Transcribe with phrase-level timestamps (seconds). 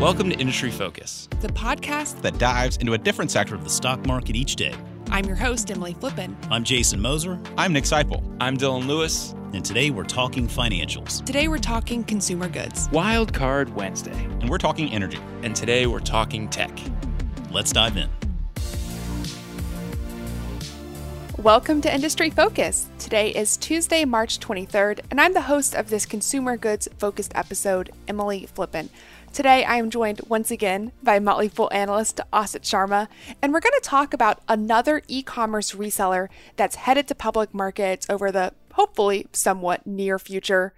[0.00, 4.06] Welcome to Industry Focus, the podcast that dives into a different sector of the stock
[4.06, 4.74] market each day.
[5.10, 6.34] I'm your host, Emily Flippen.
[6.50, 7.38] I'm Jason Moser.
[7.58, 8.24] I'm Nick Sciple.
[8.40, 9.34] I'm Dylan Lewis.
[9.52, 11.22] And today we're talking financials.
[11.26, 12.88] Today we're talking consumer goods.
[12.92, 14.24] Wild Card Wednesday.
[14.40, 15.18] And we're talking energy.
[15.42, 16.70] And today we're talking tech.
[17.50, 18.08] Let's dive in.
[21.42, 22.90] Welcome to Industry Focus.
[22.98, 27.90] Today is Tuesday, March 23rd, and I'm the host of this consumer goods focused episode,
[28.06, 28.90] Emily Flippen.
[29.32, 33.06] Today, I am joined once again by Motley Fool analyst Asit Sharma,
[33.40, 38.08] and we're going to talk about another e commerce reseller that's headed to public markets
[38.10, 40.74] over the hopefully somewhat near future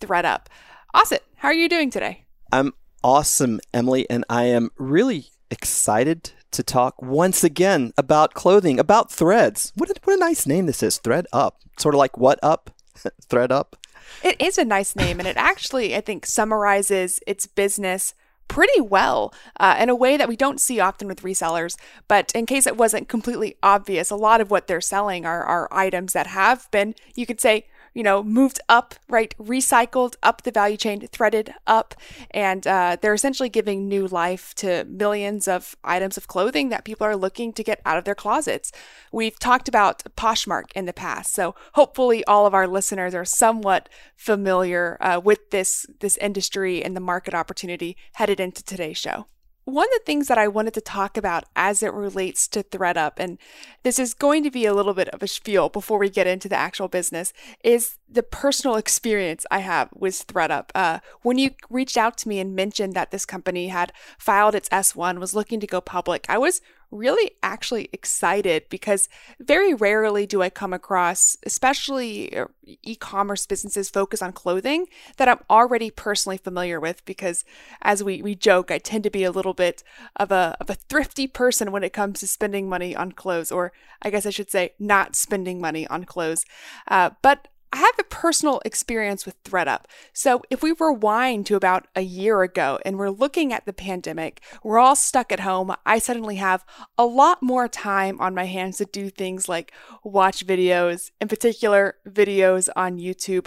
[0.00, 0.46] ThredUp.
[0.92, 2.24] Asit, how are you doing today?
[2.50, 2.72] I'm
[3.04, 9.72] awesome, Emily, and I am really excited to talk once again about clothing, about threads.
[9.76, 11.60] What a, what a nice name this is, Thread Up.
[11.78, 12.70] Sort of like what up?
[13.28, 13.76] thread Up.
[14.22, 18.14] It is a nice name, and it actually, I think, summarizes its business
[18.48, 21.76] pretty well uh, in a way that we don't see often with resellers.
[22.06, 25.68] But in case it wasn't completely obvious, a lot of what they're selling are, are
[25.72, 29.34] items that have been, you could say, you know, moved up, right?
[29.38, 31.94] Recycled up the value chain, threaded up.
[32.30, 37.06] And uh, they're essentially giving new life to millions of items of clothing that people
[37.06, 38.72] are looking to get out of their closets.
[39.12, 41.34] We've talked about Poshmark in the past.
[41.34, 46.96] So hopefully all of our listeners are somewhat familiar uh, with this, this industry and
[46.96, 49.26] the market opportunity headed into today's show.
[49.64, 53.12] One of the things that I wanted to talk about as it relates to ThredUp,
[53.18, 53.38] and
[53.84, 56.48] this is going to be a little bit of a spiel before we get into
[56.48, 57.32] the actual business,
[57.62, 60.70] is the personal experience I have with ThredUp.
[60.74, 64.68] Uh, when you reached out to me and mentioned that this company had filed its
[64.70, 66.60] S1, was looking to go public, I was
[66.92, 69.08] really actually excited because
[69.40, 75.28] very rarely do I come across, especially uh, e commerce businesses focus on clothing that
[75.28, 77.04] I'm already personally familiar with.
[77.04, 77.44] Because
[77.80, 79.82] as we, we joke, I tend to be a little bit
[80.16, 83.72] of a, of a thrifty person when it comes to spending money on clothes, or
[84.02, 86.44] I guess I should say, not spending money on clothes.
[86.86, 89.84] Uh, but I have a personal experience with ThredUp.
[90.12, 94.42] So if we rewind to about a year ago and we're looking at the pandemic,
[94.62, 95.74] we're all stuck at home.
[95.86, 96.66] I suddenly have
[96.98, 99.72] a lot more time on my hands to do things like
[100.04, 103.46] watch videos, in particular, videos on YouTube.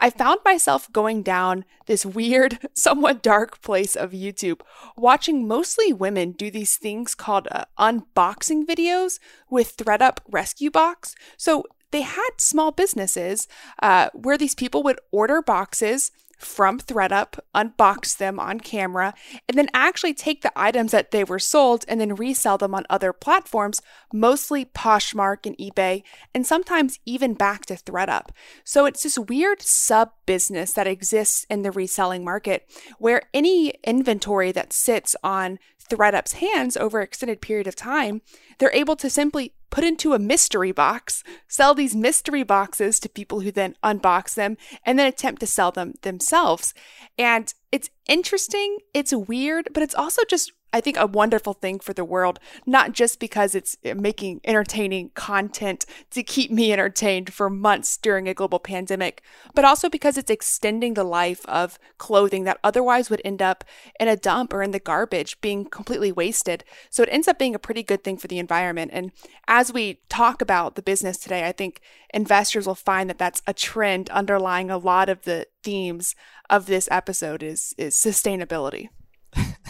[0.00, 4.62] I found myself going down this weird, somewhat dark place of YouTube,
[4.96, 11.14] watching mostly women do these things called uh, unboxing videos with ThredUp Rescue Box.
[11.36, 13.48] So they had small businesses
[13.82, 19.14] uh, where these people would order boxes from ThredUp, unbox them on camera,
[19.46, 22.86] and then actually take the items that they were sold and then resell them on
[22.88, 26.02] other platforms, mostly Poshmark and eBay,
[26.34, 28.30] and sometimes even back to ThredUp.
[28.64, 32.66] So it's this weird sub business that exists in the reselling market
[32.98, 35.58] where any inventory that sits on
[35.90, 38.22] ThredUp's hands over an extended period of time,
[38.58, 43.40] they're able to simply put into a mystery box, sell these mystery boxes to people
[43.40, 46.74] who then unbox them and then attempt to sell them themselves.
[47.16, 51.92] And it's interesting, it's weird, but it's also just I think, a wonderful thing for
[51.92, 57.50] the world, not just because it's eh, making entertaining content to keep me entertained for
[57.50, 59.22] months during a global pandemic,
[59.54, 63.64] but also because it's extending the life of clothing that otherwise would end up
[63.98, 66.64] in a dump or in the garbage, being completely wasted.
[66.88, 68.90] So it ends up being a pretty good thing for the environment.
[68.94, 69.12] And
[69.48, 71.80] as we talk about the business today, I think
[72.14, 76.14] investors will find that that's a trend underlying a lot of the themes
[76.48, 78.88] of this episode is, is sustainability.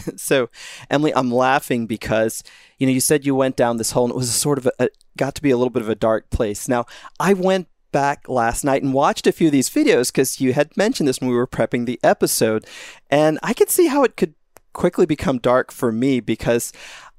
[0.15, 0.49] so,
[0.89, 2.43] Emily, I'm laughing because
[2.77, 4.67] you know you said you went down this hole and it was a sort of
[4.67, 6.67] a, a, got to be a little bit of a dark place.
[6.67, 6.85] Now,
[7.19, 10.75] I went back last night and watched a few of these videos because you had
[10.77, 12.65] mentioned this when we were prepping the episode,
[13.09, 14.33] and I could see how it could
[14.73, 16.71] quickly become dark for me because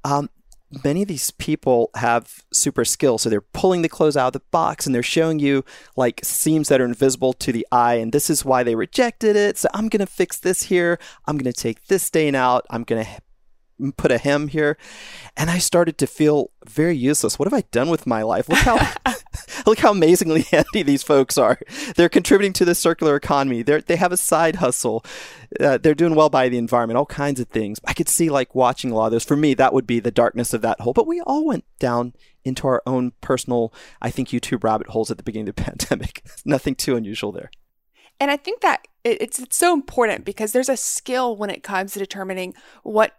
[0.03, 0.29] um,
[0.83, 3.21] many of these people have super skills.
[3.21, 5.63] So they're pulling the clothes out of the box and they're showing you
[5.95, 7.95] like seams that are invisible to the eye.
[7.95, 9.57] And this is why they rejected it.
[9.57, 10.99] So I'm going to fix this here.
[11.25, 12.65] I'm going to take this stain out.
[12.69, 14.77] I'm going to put a hem here.
[15.35, 17.37] And I started to feel very useless.
[17.37, 18.47] What have I done with my life?
[18.49, 18.77] Look how
[19.65, 21.59] look how amazingly handy these folks are.
[21.95, 23.61] They're contributing to the circular economy.
[23.61, 25.05] They they have a side hustle.
[25.59, 26.97] Uh, they're doing well by the environment.
[26.97, 27.79] All kinds of things.
[27.85, 29.25] I could see like watching a lot of those.
[29.25, 30.93] For me, that would be the darkness of that hole.
[30.93, 32.13] But we all went down
[32.43, 36.23] into our own personal, I think, YouTube rabbit holes at the beginning of the pandemic.
[36.45, 37.51] Nothing too unusual there.
[38.19, 41.93] And I think that it's, it's so important because there's a skill when it comes
[41.93, 42.53] to determining
[42.83, 43.17] what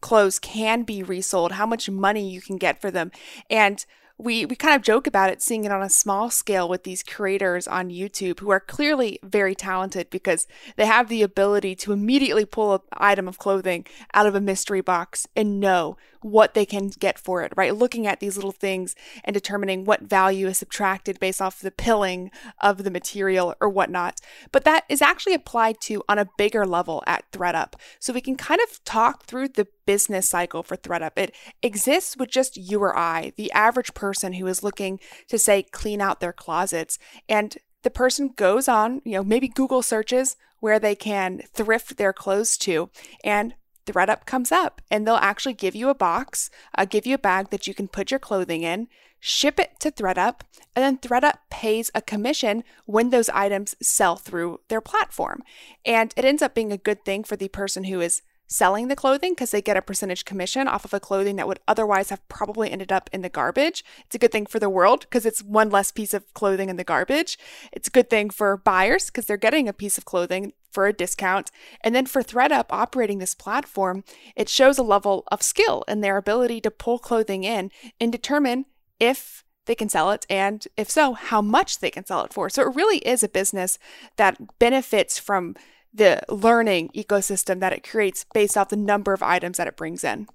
[0.00, 3.10] clothes can be resold, how much money you can get for them.
[3.48, 3.84] And
[4.16, 7.02] we we kind of joke about it seeing it on a small scale with these
[7.02, 10.46] creators on YouTube who are clearly very talented because
[10.76, 14.80] they have the ability to immediately pull an item of clothing out of a mystery
[14.80, 17.76] box and know what they can get for it, right?
[17.76, 18.94] Looking at these little things
[19.24, 22.30] and determining what value is subtracted based off the pilling
[22.62, 24.22] of the material or whatnot.
[24.50, 27.74] But that is actually applied to on a bigger level at ThredUp.
[28.00, 31.12] So we can kind of talk through the business cycle for ThredUp.
[31.16, 35.62] It exists with just you or I, the average person who is looking to say
[35.62, 36.98] clean out their closets.
[37.28, 42.14] And the person goes on, you know, maybe Google searches where they can thrift their
[42.14, 42.88] clothes to
[43.22, 43.54] and
[43.86, 47.50] ThredUp comes up and they'll actually give you a box, uh, give you a bag
[47.50, 48.88] that you can put your clothing in,
[49.20, 50.40] ship it to ThredUp,
[50.76, 55.42] and then ThredUp pays a commission when those items sell through their platform.
[55.84, 58.96] And it ends up being a good thing for the person who is selling the
[58.96, 62.26] clothing because they get a percentage commission off of a clothing that would otherwise have
[62.28, 63.84] probably ended up in the garbage.
[64.06, 66.76] It's a good thing for the world because it's one less piece of clothing in
[66.76, 67.38] the garbage.
[67.72, 70.92] It's a good thing for buyers because they're getting a piece of clothing for a
[70.92, 71.50] discount.
[71.80, 74.04] And then for ThredUp operating this platform,
[74.36, 78.66] it shows a level of skill in their ability to pull clothing in and determine
[79.00, 82.50] if they can sell it and if so, how much they can sell it for.
[82.50, 83.78] So it really is a business
[84.16, 85.54] that benefits from
[85.92, 90.02] the learning ecosystem that it creates based off the number of items that it brings
[90.04, 90.26] in.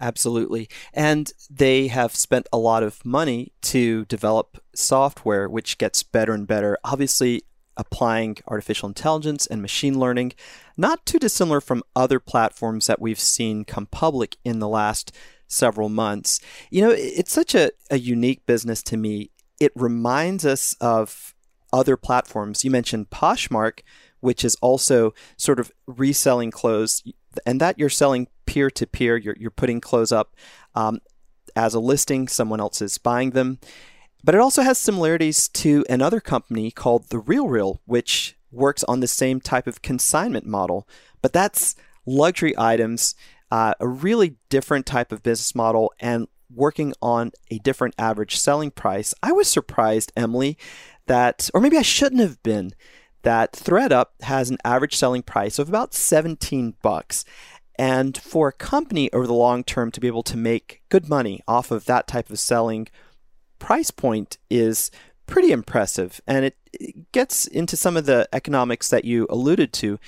[0.00, 0.68] Absolutely.
[0.92, 6.46] And they have spent a lot of money to develop software which gets better and
[6.46, 6.78] better.
[6.82, 7.42] Obviously,
[7.76, 10.32] applying artificial intelligence and machine learning,
[10.76, 15.12] not too dissimilar from other platforms that we've seen come public in the last
[15.46, 16.40] several months.
[16.70, 19.30] You know, it's such a, a unique business to me.
[19.60, 21.34] It reminds us of
[21.72, 22.64] other platforms.
[22.64, 23.80] You mentioned Poshmark,
[24.20, 27.02] which is also sort of reselling clothes,
[27.44, 29.16] and that you're selling peer to peer.
[29.16, 30.34] You're putting clothes up
[30.74, 31.00] um,
[31.56, 32.28] as a listing.
[32.28, 33.58] Someone else is buying them,
[34.24, 39.06] but it also has similarities to another company called The RealReal, which works on the
[39.06, 40.88] same type of consignment model.
[41.20, 41.76] But that's
[42.06, 43.14] luxury items,
[43.50, 48.70] uh, a really different type of business model, and working on a different average selling
[48.70, 49.12] price.
[49.22, 50.56] I was surprised, Emily,
[51.06, 52.72] that, or maybe I shouldn't have been
[53.24, 57.26] that ThredUp has an average selling price of about 17 bucks.
[57.76, 61.42] And for a company over the long term to be able to make good money
[61.46, 62.88] off of that type of selling
[63.64, 64.90] price point is
[65.26, 66.20] pretty impressive.
[66.26, 69.98] And it, it gets into some of the economics that you alluded to.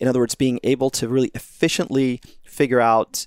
[0.00, 3.26] In other words, being able to really efficiently figure out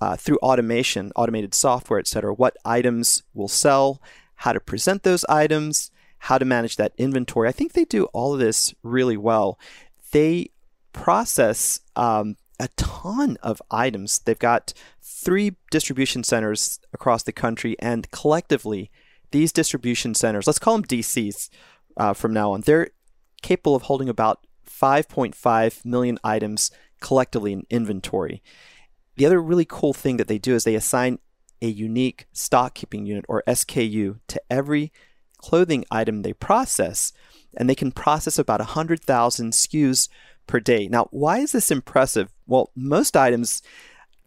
[0.00, 4.00] uh, through automation, automated software, et cetera, what items will sell,
[4.36, 5.90] how to present those items,
[6.20, 7.48] how to manage that inventory.
[7.48, 9.58] I think they do all of this really well.
[10.12, 10.50] They
[10.92, 14.20] process um, a ton of items.
[14.20, 14.72] They've got
[15.02, 18.90] three distribution centers across the country, and collectively,
[19.30, 21.50] these distribution centers, let's call them DCs
[21.96, 22.90] uh, from now on, they're
[23.42, 26.70] capable of holding about 5.5 million items
[27.00, 28.42] collectively in inventory.
[29.16, 31.18] The other really cool thing that they do is they assign
[31.60, 34.92] a unique stock keeping unit or SKU to every
[35.38, 37.12] clothing item they process,
[37.56, 40.08] and they can process about 100,000 SKUs
[40.46, 40.88] per day.
[40.88, 42.32] Now, why is this impressive?
[42.46, 43.62] Well, most items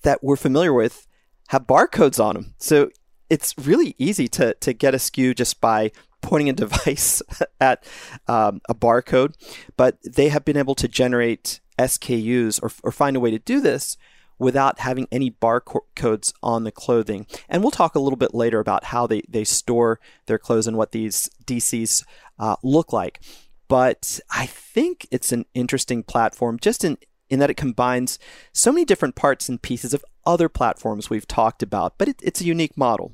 [0.03, 1.07] that we're familiar with
[1.49, 2.53] have barcodes on them.
[2.57, 2.89] So
[3.31, 5.91] it's really easy to, to get a SKU just by
[6.21, 7.21] pointing a device
[7.61, 7.83] at
[8.27, 9.33] um, a barcode,
[9.77, 13.61] but they have been able to generate SKUs or, or find a way to do
[13.61, 13.97] this
[14.37, 17.25] without having any barcodes on the clothing.
[17.47, 20.75] And we'll talk a little bit later about how they, they store their clothes and
[20.75, 22.03] what these DCs
[22.37, 23.21] uh, look like.
[23.69, 26.97] But I think it's an interesting platform just in,
[27.29, 28.19] in that it combines
[28.51, 32.41] so many different parts and pieces of other platforms we've talked about, but it, it's
[32.41, 33.13] a unique model.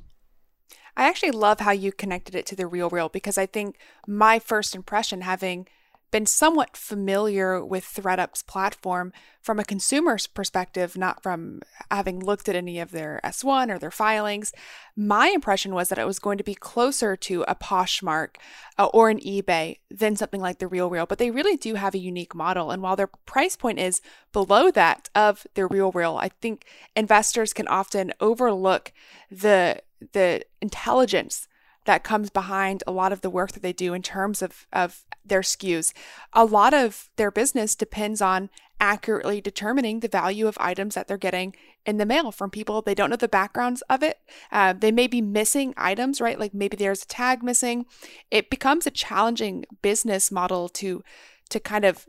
[0.98, 3.78] I actually love how you connected it to the RealReal because I think
[4.08, 5.68] my first impression, having
[6.10, 9.12] been somewhat familiar with ThredUp's platform
[9.42, 11.62] from a consumer's perspective, not from
[11.92, 14.54] having looked at any of their S1 or their filings.
[14.96, 18.38] My impression was that it was going to be closer to a Poshmark
[18.78, 22.00] uh, or an eBay than something like the RealReal, but they really do have a
[22.00, 22.72] unique model.
[22.72, 24.02] And while their price point is
[24.32, 28.94] below that of the RealReal, I think investors can often overlook
[29.30, 29.82] the
[30.14, 31.48] the intelligence
[31.86, 35.06] that comes behind a lot of the work that they do in terms of, of
[35.26, 35.94] their SKUs.
[36.34, 38.50] A lot of their business depends on
[38.80, 42.82] accurately determining the value of items that they're getting in the mail from people.
[42.82, 44.20] They don't know the backgrounds of it.
[44.52, 46.38] Uh, they may be missing items, right?
[46.38, 47.86] Like maybe there's a tag missing.
[48.30, 51.04] It becomes a challenging business model to
[51.50, 52.06] to kind of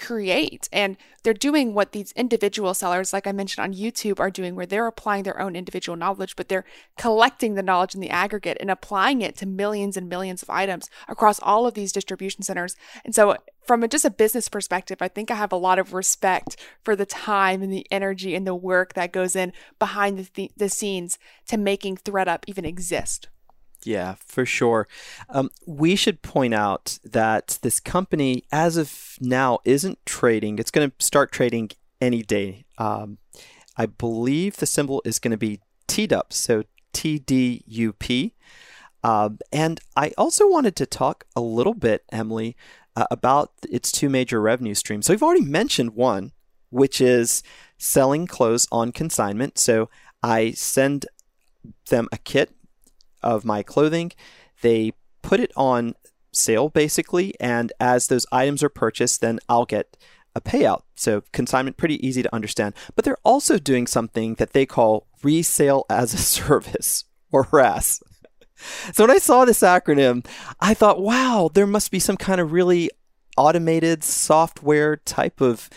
[0.00, 0.68] create.
[0.72, 4.66] And they're doing what these individual sellers, like I mentioned on YouTube, are doing, where
[4.66, 6.64] they're applying their own individual knowledge, but they're
[6.96, 10.88] collecting the knowledge in the aggregate and applying it to millions and millions of items
[11.06, 12.76] across all of these distribution centers.
[13.04, 15.92] And so, from a, just a business perspective, I think I have a lot of
[15.92, 20.24] respect for the time and the energy and the work that goes in behind the,
[20.24, 23.28] th- the scenes to making ThredUp even exist.
[23.84, 24.86] Yeah, for sure.
[25.28, 30.58] Um, we should point out that this company, as of now, isn't trading.
[30.58, 31.70] It's going to start trading
[32.00, 32.64] any day.
[32.78, 33.18] Um,
[33.76, 38.32] I believe the symbol is going to be TDUP, so TDUP.
[39.02, 42.56] Um, and I also wanted to talk a little bit, Emily,
[42.96, 45.06] uh, about its two major revenue streams.
[45.06, 46.32] So we've already mentioned one,
[46.68, 47.42] which is
[47.78, 49.58] selling clothes on consignment.
[49.58, 49.88] So
[50.22, 51.06] I send
[51.88, 52.54] them a kit
[53.22, 54.12] of my clothing.
[54.62, 55.94] They put it on
[56.32, 59.96] sale basically, and as those items are purchased, then I'll get
[60.34, 60.82] a payout.
[60.94, 62.74] So consignment pretty easy to understand.
[62.94, 68.02] But they're also doing something that they call resale as a service or RAS.
[68.92, 70.26] So when I saw this acronym,
[70.60, 72.90] I thought, wow, there must be some kind of really
[73.38, 75.70] automated software type of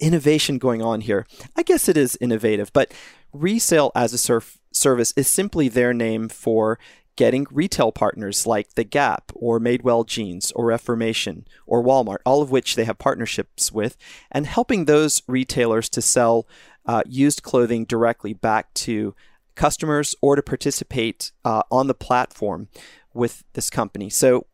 [0.00, 1.26] innovation going on here.
[1.56, 2.92] I guess it is innovative, but
[3.32, 6.78] resale as a surf service is simply their name for
[7.16, 12.50] getting retail partners like The Gap or Madewell Jeans or Reformation or Walmart, all of
[12.50, 13.96] which they have partnerships with,
[14.30, 16.46] and helping those retailers to sell
[16.86, 19.14] uh, used clothing directly back to
[19.54, 22.68] customers or to participate uh, on the platform
[23.12, 24.08] with this company.
[24.08, 24.46] So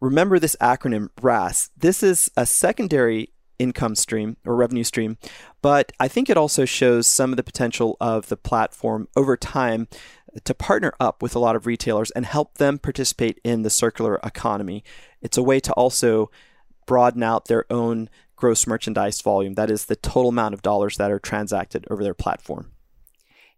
[0.00, 1.68] remember this acronym RAS.
[1.76, 5.18] This is a secondary income stream or revenue stream,
[5.62, 9.88] but I think it also shows some of the potential of the platform over time
[10.42, 14.18] to partner up with a lot of retailers and help them participate in the circular
[14.24, 14.82] economy.
[15.22, 16.30] It's a way to also
[16.86, 19.54] broaden out their own gross merchandise volume.
[19.54, 22.72] That is the total amount of dollars that are transacted over their platform.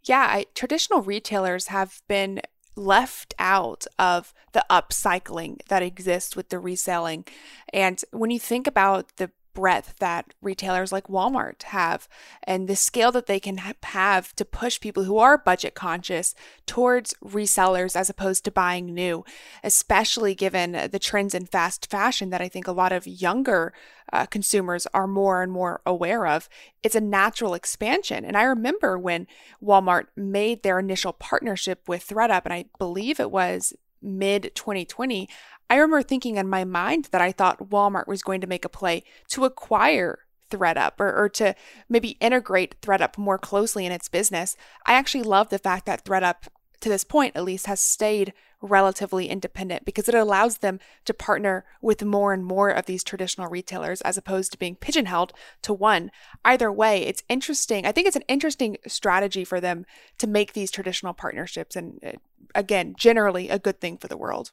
[0.05, 2.41] Yeah, I, traditional retailers have been
[2.77, 7.25] left out of the upcycling that exists with the reselling.
[7.73, 12.07] And when you think about the breadth that retailers like Walmart have
[12.45, 16.35] and the scale that they can have to push people who are budget conscious
[16.67, 19.25] towards resellers as opposed to buying new,
[19.65, 23.73] especially given the trends in fast fashion that I think a lot of younger
[24.13, 26.51] uh, consumers are more and more aware of.
[26.83, 28.27] It's a natural expansion.
[28.27, 29.27] And I remember when
[29.65, 33.73] Walmart made their initial partnership with ThredUp, and I believe it was
[34.03, 35.29] mid 2020,
[35.69, 38.69] I remember thinking in my mind that I thought Walmart was going to make a
[38.69, 40.21] play to acquire
[40.51, 41.55] ThredUp or, or to
[41.89, 44.57] maybe integrate ThredUp more closely in its business.
[44.87, 46.49] I actually love the fact that ThredUp,
[46.81, 48.33] to this point at least, has stayed
[48.63, 53.49] relatively independent because it allows them to partner with more and more of these traditional
[53.49, 55.33] retailers as opposed to being pigeonholed
[55.63, 56.11] to one.
[56.45, 57.85] Either way, it's interesting.
[57.85, 59.85] I think it's an interesting strategy for them
[60.19, 62.13] to make these traditional partnerships and, uh,
[62.55, 64.53] again, generally a good thing for the world.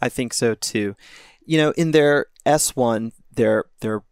[0.00, 0.96] I think so too.
[1.44, 4.02] You know, in their S1, their their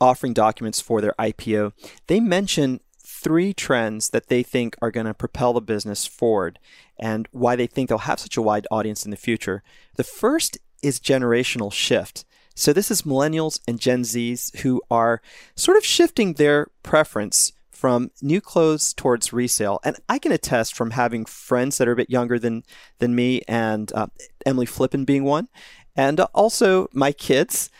[0.00, 1.72] offering documents for their IPO,
[2.06, 6.58] they mention three trends that they think are going to propel the business forward
[6.98, 9.62] and why they think they'll have such a wide audience in the future.
[9.96, 12.24] The first is generational shift.
[12.54, 15.20] So this is millennials and Gen Zs who are
[15.54, 19.78] sort of shifting their preference from new clothes towards resale.
[19.84, 22.64] And I can attest from having friends that are a bit younger than
[22.98, 24.08] than me, and uh,
[24.44, 25.48] Emily Flippen being one,
[25.94, 27.70] and also my kids,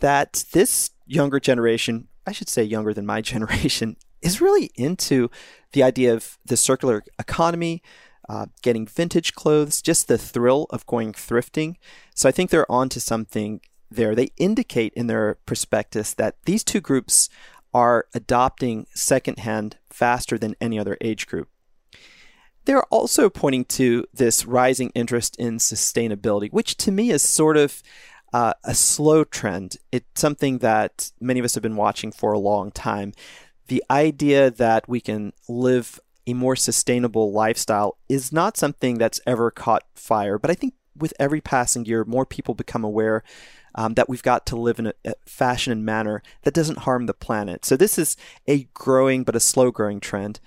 [0.00, 5.28] that this younger generation, I should say younger than my generation, is really into
[5.72, 7.82] the idea of the circular economy.
[8.30, 11.76] Uh, getting vintage clothes, just the thrill of going thrifting.
[12.14, 14.14] So I think they're onto something there.
[14.14, 17.30] They indicate in their prospectus that these two groups
[17.74, 21.48] are adopting secondhand faster than any other age group.
[22.64, 27.82] They're also pointing to this rising interest in sustainability, which to me is sort of
[28.32, 29.76] uh, a slow trend.
[29.90, 33.12] It's something that many of us have been watching for a long time.
[33.68, 39.50] The idea that we can live a more sustainable lifestyle is not something that's ever
[39.50, 43.22] caught fire, but I think with every passing year, more people become aware
[43.74, 47.06] um, that we've got to live in a, a, fashion and manner that doesn't harm
[47.06, 47.64] the planet.
[47.64, 50.40] So this is a growing but a slow growing trend.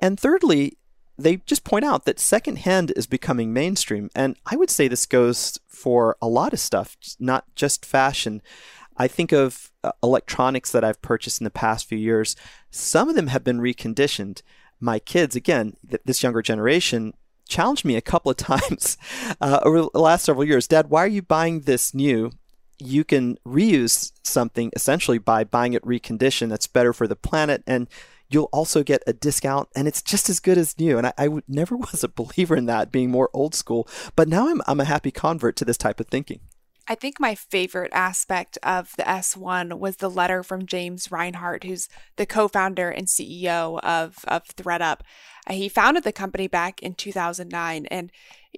[0.00, 0.78] And thirdly,
[1.18, 4.08] they just point out that secondhand is becoming mainstream.
[4.14, 8.40] And I would say this goes for a lot of stuff, not just fashion.
[8.96, 12.36] I think of uh, electronics that I've purchased in the past few years.
[12.70, 14.42] Some of them have been reconditioned.
[14.80, 17.14] My kids, again, th- this younger generation,
[17.48, 18.96] challenged me a couple of times
[19.40, 22.30] uh, over the last several years Dad, why are you buying this new?
[22.78, 27.88] You can reuse something essentially by buying it reconditioned that's better for the planet and
[28.30, 30.98] you'll also get a discount and it's just as good as new.
[30.98, 34.48] And I, I never was a believer in that being more old school, but now
[34.48, 36.40] I'm, I'm a happy convert to this type of thinking.
[36.90, 41.86] I think my favorite aspect of the S1 was the letter from James Reinhart, who's
[42.16, 45.00] the co founder and CEO of, of ThredUp.
[45.46, 48.10] Uh, he founded the company back in 2009, and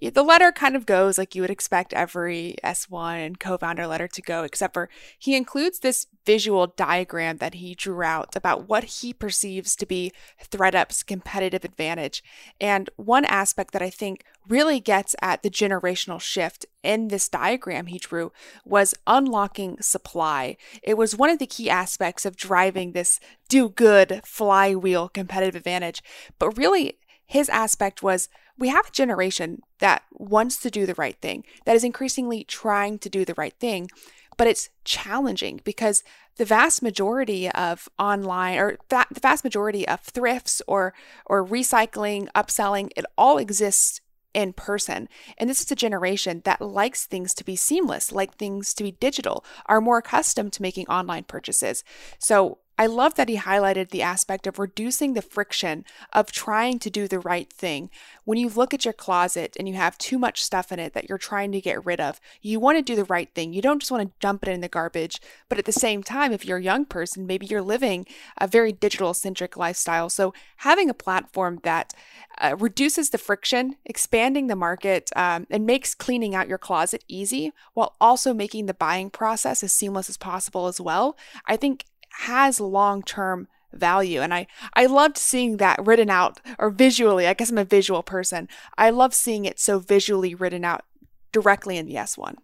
[0.08, 4.08] the letter kind of goes like you would expect every S1 and co founder letter
[4.08, 4.88] to go, except for
[5.18, 10.12] he includes this visual diagram that he drew out about what he perceives to be
[10.50, 12.22] ThredUp's competitive advantage.
[12.60, 17.86] And one aspect that I think really gets at the generational shift in this diagram
[17.86, 18.32] he drew
[18.64, 20.56] was unlocking supply.
[20.82, 26.02] It was one of the key aspects of driving this do good flywheel competitive advantage.
[26.38, 28.28] But really, his aspect was
[28.60, 32.98] we have a generation that wants to do the right thing, that is increasingly trying
[33.00, 33.90] to do the right thing,
[34.36, 36.04] but it's challenging because
[36.36, 40.94] the vast majority of online or the vast majority of thrifts or
[41.26, 44.00] or recycling, upselling, it all exists
[44.32, 45.08] in person.
[45.38, 48.92] And this is a generation that likes things to be seamless, like things to be
[48.92, 51.82] digital, are more accustomed to making online purchases.
[52.18, 55.84] So I love that he highlighted the aspect of reducing the friction
[56.14, 57.90] of trying to do the right thing.
[58.24, 61.06] When you look at your closet and you have too much stuff in it that
[61.06, 63.52] you're trying to get rid of, you want to do the right thing.
[63.52, 65.20] You don't just want to dump it in the garbage.
[65.50, 68.06] But at the same time, if you're a young person, maybe you're living
[68.38, 70.08] a very digital centric lifestyle.
[70.08, 71.92] So having a platform that
[72.38, 77.52] uh, reduces the friction, expanding the market, um, and makes cleaning out your closet easy
[77.74, 81.84] while also making the buying process as seamless as possible as well, I think
[82.18, 84.20] has long term value.
[84.20, 87.26] And I, I loved seeing that written out or visually.
[87.26, 88.48] I guess I'm a visual person.
[88.76, 90.84] I love seeing it so visually written out
[91.32, 92.36] directly in the S1.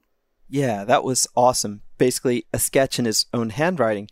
[0.48, 1.82] Yeah, that was awesome.
[1.98, 4.08] Basically, a sketch in his own handwriting.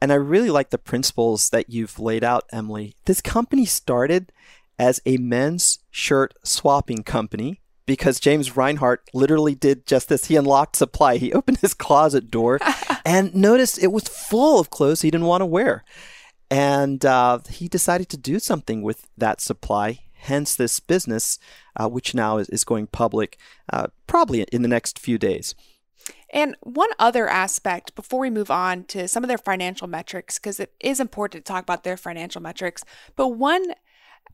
[0.00, 2.96] And I really like the principles that you've laid out, Emily.
[3.04, 4.32] This company started
[4.78, 10.26] as a men's shirt swapping company because James Reinhart literally did just this.
[10.26, 11.16] He unlocked supply.
[11.16, 12.58] He opened his closet door
[13.04, 15.84] and noticed it was full of clothes he didn't want to wear.
[16.50, 21.38] And uh, he decided to do something with that supply, hence this business,
[21.76, 23.38] uh, which now is, is going public
[23.72, 25.54] uh, probably in the next few days.
[26.30, 30.58] And one other aspect before we move on to some of their financial metrics, because
[30.58, 32.84] it is important to talk about their financial metrics,
[33.16, 33.74] but one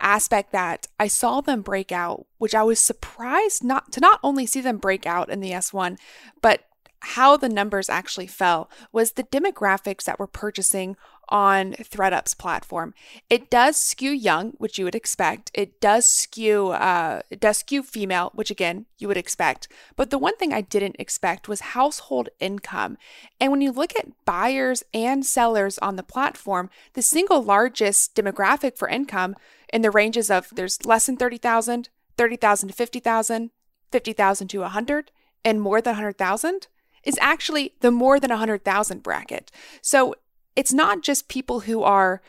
[0.01, 4.47] aspect that I saw them break out, which I was surprised not to not only
[4.47, 5.99] see them break out in the S1,
[6.41, 6.65] but
[7.01, 10.97] how the numbers actually fell was the demographics that were purchasing
[11.29, 12.95] on ThredUp's platform.
[13.29, 15.51] It does skew young, which you would expect.
[15.53, 19.69] It does skew uh, it does skew female, which again you would expect.
[19.95, 22.97] But the one thing I didn't expect was household income.
[23.39, 28.77] And when you look at buyers and sellers on the platform, the single largest demographic
[28.77, 29.37] for income
[29.73, 33.51] in the ranges of there's less than 30,000, 30,000 to 50,000,
[33.91, 35.11] 50,000 to 100,
[35.45, 36.67] and more than 100,000
[37.05, 39.51] is actually the more than 100,000 bracket.
[39.81, 40.15] So
[40.57, 42.21] it's not just people who are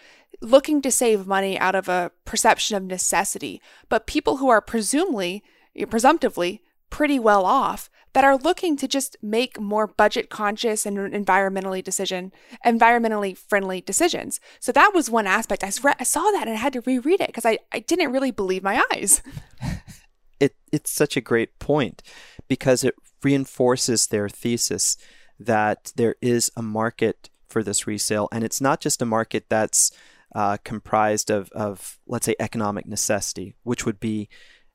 [0.42, 5.44] looking to save money out of a perception of necessity, but people who are presumably,
[5.90, 11.84] presumptively, pretty well off that are looking to just make more budget conscious and environmentally
[11.84, 12.32] decision
[12.66, 16.74] environmentally friendly decisions so that was one aspect i, I saw that and i had
[16.74, 19.22] to reread it because I, I didn't really believe my eyes
[20.40, 22.02] it, it's such a great point
[22.48, 24.98] because it reinforces their thesis
[25.40, 28.28] that there is a market for this resale.
[28.32, 29.92] And it's not just a market that's
[30.36, 34.30] uh, comprised of, of, let's say, economic necessity, which would be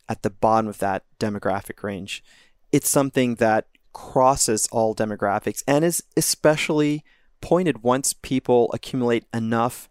[0.09, 2.23] at the bottom of that demographic range.
[2.75, 7.05] It's something that crosses all demographics and is especially
[7.41, 9.89] pointed once people accumulate enough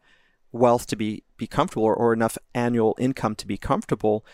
[0.51, 4.25] wealth to be, be comfortable or, or enough annual income to be comfortable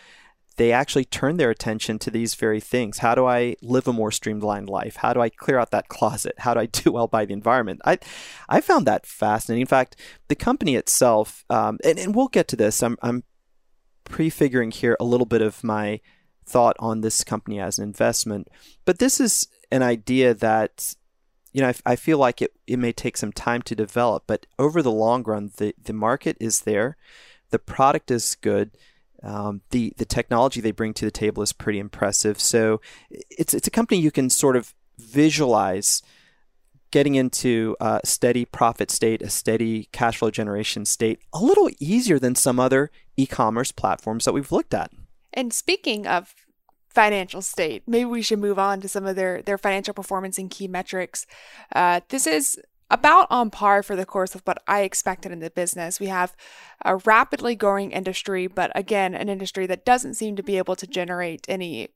[0.56, 2.98] they actually turn their attention to these very things.
[2.98, 4.96] How do I live a more streamlined life?
[4.96, 6.34] How do I clear out that closet?
[6.36, 7.80] How do I do well by the environment?
[7.86, 7.98] I,
[8.46, 9.62] I found that fascinating.
[9.62, 9.96] In fact,
[10.28, 12.82] the company itself, um, and, and we'll get to this.
[12.82, 13.24] I'm, I'm
[14.04, 16.00] prefiguring here a little bit of my
[16.50, 18.48] thought on this company as an investment,
[18.84, 20.94] but this is an idea that
[21.52, 24.46] you know, I, I, feel like it, it may take some time to develop, but
[24.56, 26.96] over the long run, the, the market is there,
[27.50, 28.70] the product is good,
[29.22, 32.40] um, the the technology they bring to the table is pretty impressive.
[32.40, 36.02] So it's it's a company you can sort of visualize
[36.90, 42.18] getting into a steady profit state, a steady cash flow generation state, a little easier
[42.18, 44.90] than some other e-commerce platforms that we've looked at.
[45.32, 46.34] And speaking of
[46.90, 47.84] financial state.
[47.86, 51.24] Maybe we should move on to some of their, their financial performance and key metrics.
[51.74, 55.50] Uh, this is about on par for the course of what I expected in the
[55.50, 56.00] business.
[56.00, 56.34] We have
[56.84, 60.86] a rapidly growing industry, but again, an industry that doesn't seem to be able to
[60.86, 61.88] generate any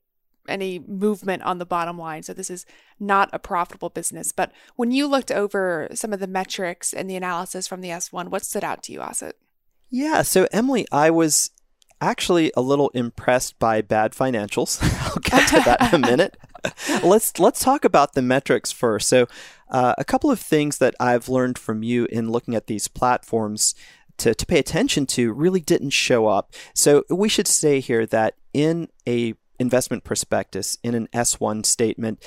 [0.47, 2.21] any movement on the bottom line.
[2.21, 2.67] So this is
[2.99, 4.31] not a profitable business.
[4.31, 8.29] But when you looked over some of the metrics and the analysis from the S1,
[8.29, 9.33] what stood out to you, Asit?
[9.89, 11.49] Yeah, so Emily, I was
[12.05, 14.79] actually a little impressed by bad financials.
[15.01, 16.37] I'll get to that in a minute.
[17.03, 19.09] let's let's talk about the metrics first.
[19.09, 19.27] So,
[19.69, 23.75] uh, a couple of things that I've learned from you in looking at these platforms
[24.17, 26.53] to, to pay attention to really didn't show up.
[26.73, 32.23] So we should say here that in a investment prospectus, in an S1 statement,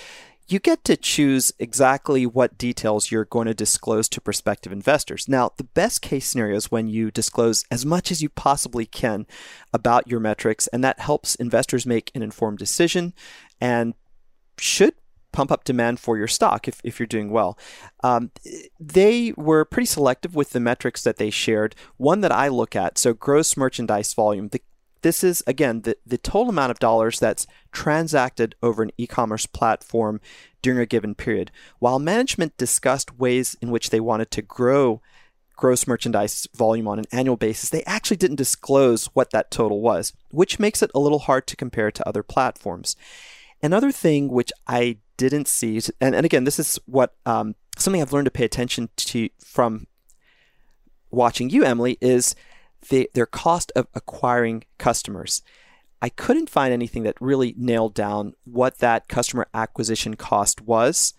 [0.48, 5.28] you get to choose exactly what details you're going to disclose to prospective investors.
[5.28, 9.26] Now, the best case scenario is when you disclose as much as you possibly can
[9.72, 13.12] about your metrics, and that helps investors make an informed decision
[13.60, 13.94] and
[14.58, 14.94] should
[15.32, 17.58] pump up demand for your stock if, if you're doing well.
[18.02, 18.30] Um,
[18.80, 21.74] they were pretty selective with the metrics that they shared.
[21.98, 24.62] One that I look at, so gross merchandise volume, the
[25.02, 30.20] this is again the, the total amount of dollars that's transacted over an e-commerce platform
[30.62, 31.50] during a given period.
[31.78, 35.00] While management discussed ways in which they wanted to grow
[35.56, 40.12] gross merchandise volume on an annual basis, they actually didn't disclose what that total was,
[40.30, 42.96] which makes it a little hard to compare to other platforms.
[43.62, 48.12] Another thing which I didn't see, and, and again, this is what um, something I've
[48.12, 49.88] learned to pay attention to from
[51.10, 52.36] watching you, Emily, is
[52.88, 55.42] the, their cost of acquiring customers.
[56.00, 61.14] I couldn't find anything that really nailed down what that customer acquisition cost was.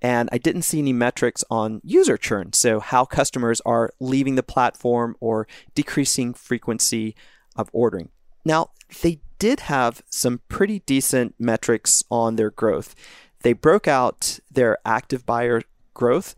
[0.00, 2.52] And I didn't see any metrics on user churn.
[2.52, 7.14] So, how customers are leaving the platform or decreasing frequency
[7.54, 8.10] of ordering.
[8.44, 8.70] Now,
[9.02, 12.96] they did have some pretty decent metrics on their growth.
[13.42, 15.62] They broke out their active buyer
[15.94, 16.34] growth,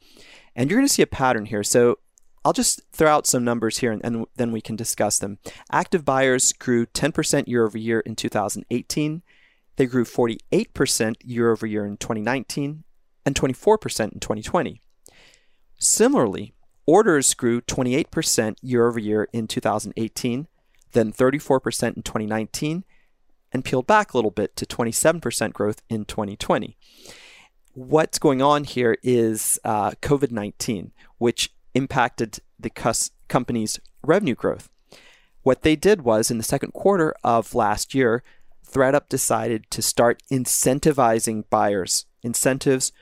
[0.55, 1.63] and you're going to see a pattern here.
[1.63, 1.99] So,
[2.45, 5.39] I'll just throw out some numbers here and, and, then we can discuss them.
[5.73, 9.23] Active buyers grew 10% year over year in 2018.
[9.77, 12.85] They grew 48% year over year in 2019
[13.25, 14.81] and 24% in 2020.
[15.79, 16.55] Similarly,
[16.87, 20.47] orders grew 28% year over year in 2018,
[20.93, 22.85] then 34% in 2019,
[23.53, 26.77] and peeled back a little bit to 27% growth in 2020.
[27.73, 34.69] What's going on here is uh, COVID 19, which impacted the cus- company's revenue growth.
[35.43, 38.23] What they did was in the second quarter of last year,
[38.67, 42.93] ThredUp decided to start incentivizing buyers, incentives,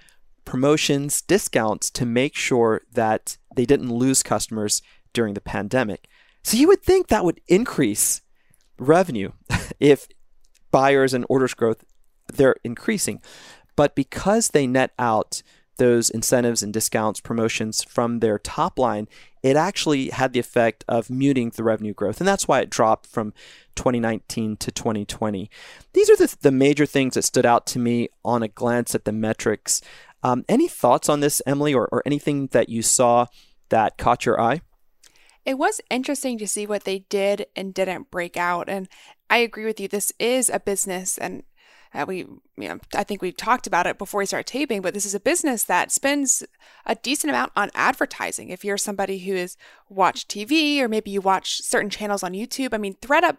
[0.44, 4.82] promotions, discounts to make sure that they didn't lose customers
[5.12, 6.08] during the pandemic.
[6.42, 8.22] So you would think that would increase
[8.78, 9.32] revenue
[9.80, 10.08] if
[10.70, 11.85] buyers and orders growth
[12.32, 13.20] they're increasing.
[13.76, 15.42] But because they net out
[15.76, 19.08] those incentives and discounts, promotions from their top line,
[19.42, 22.20] it actually had the effect of muting the revenue growth.
[22.20, 23.32] And that's why it dropped from
[23.74, 25.50] 2019 to 2020.
[25.92, 29.04] These are the, the major things that stood out to me on a glance at
[29.04, 29.80] the metrics.
[30.22, 33.26] Um, any thoughts on this, Emily, or, or anything that you saw
[33.70, 34.61] that caught your eye?
[35.44, 38.68] It was interesting to see what they did and didn't break out.
[38.68, 38.88] And
[39.28, 39.88] I agree with you.
[39.88, 41.42] This is a business, and
[41.94, 44.94] uh, we, you know, I think we talked about it before we start taping, but
[44.94, 46.42] this is a business that spends
[46.87, 48.48] a decent amount on advertising.
[48.48, 49.57] If you're somebody who has
[49.88, 53.38] watched TV or maybe you watch certain channels on YouTube, I mean, ThredUp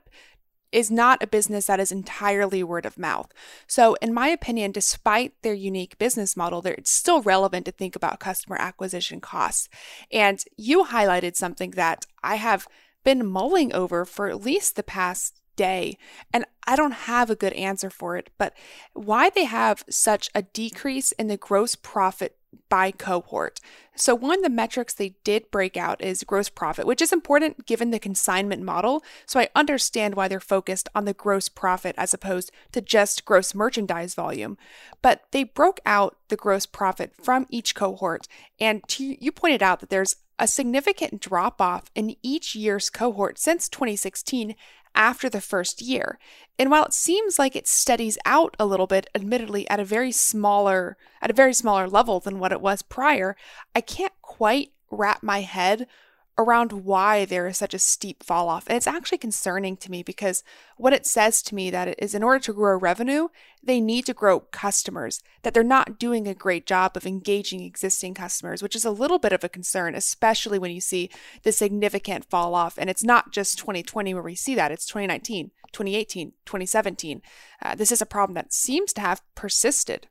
[0.72, 3.32] is not a business that is entirely word of mouth.
[3.68, 8.20] So, in my opinion, despite their unique business model, it's still relevant to think about
[8.20, 9.70] customer acquisition costs.
[10.12, 12.68] And you highlighted something that I have
[13.04, 15.98] been mulling over for at least the past day.
[16.32, 18.54] And I don't have a good answer for it, but
[18.94, 22.38] why they have such a decrease in the gross profit
[22.70, 23.60] by cohort.
[23.96, 27.66] So, one of the metrics they did break out is gross profit, which is important
[27.66, 29.04] given the consignment model.
[29.26, 33.54] So, I understand why they're focused on the gross profit as opposed to just gross
[33.54, 34.58] merchandise volume.
[35.02, 38.28] But they broke out the gross profit from each cohort.
[38.60, 43.38] And to, you pointed out that there's a significant drop off in each year's cohort
[43.38, 44.56] since 2016
[44.96, 46.20] after the first year.
[46.60, 50.12] And while it seems like it steadies out a little bit, admittedly at a very
[50.12, 53.36] smaller at a very smaller level than what it was prior,
[53.76, 55.88] I can't quite wrap my head
[56.38, 58.66] around why there is such a steep fall off.
[58.68, 60.44] And it's actually concerning to me because
[60.78, 63.28] what it says to me that is in order to grow revenue,
[63.62, 68.16] they need to grow customers, that they're not doing a great job of engaging existing
[68.16, 71.10] customers, which is a little bit of a concern, especially when you see
[71.44, 72.80] the significant fall off.
[72.80, 77.22] And it's not just 2020 where we see that, it's 2019, 2018, 2017.
[77.62, 80.08] Uh, this is a problem that seems to have persisted.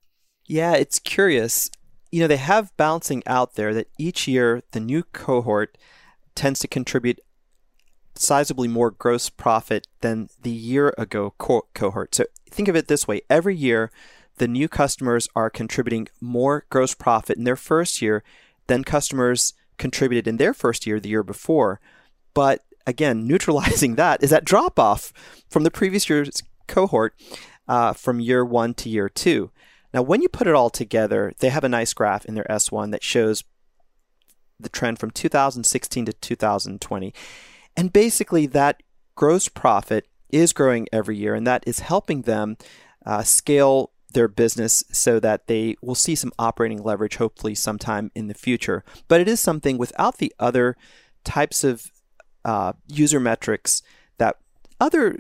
[0.47, 1.69] Yeah, it's curious.
[2.13, 5.77] You know, they have balancing out there that each year the new cohort
[6.35, 7.21] tends to contribute
[8.15, 12.15] sizably more gross profit than the year ago co- cohort.
[12.15, 13.91] So think of it this way every year,
[14.37, 18.23] the new customers are contributing more gross profit in their first year
[18.67, 21.81] than customers contributed in their first year the year before.
[22.35, 25.13] But again, neutralizing that is that drop off
[25.49, 27.15] from the previous year's cohort
[27.69, 29.51] uh, from year one to year two.
[29.95, 32.93] Now, when you put it all together, they have a nice graph in their S1
[32.93, 33.45] that shows
[34.63, 37.15] the trend from 2016 to 2020.
[37.77, 38.83] And basically, that
[39.15, 42.57] gross profit is growing every year, and that is helping them
[43.05, 48.29] uh, scale their business so that they will see some operating leverage hopefully sometime in
[48.29, 48.85] the future.
[49.09, 50.77] But it is something without the other
[51.25, 51.91] types of
[52.45, 53.83] uh, user metrics
[54.19, 54.37] that
[54.81, 55.17] other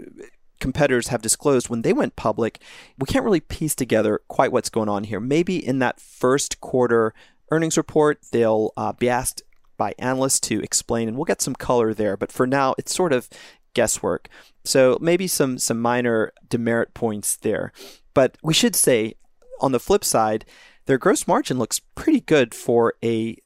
[0.61, 2.61] competitors have disclosed when they went public,
[2.97, 5.21] we can't really piece together quite what's going on here.
[5.21, 7.13] Maybe in that first quarter
[7.53, 9.43] earnings report, they'll uh, be asked
[9.77, 12.17] by analysts to explain, and we'll get some color there.
[12.17, 13.29] But for now, it's sort of
[13.75, 14.29] guesswork.
[14.65, 17.73] So maybe some some minor demerit points there.
[18.15, 19.15] But we should say,
[19.61, 20.45] on the flip side,
[20.87, 23.37] their gross margin looks pretty good for a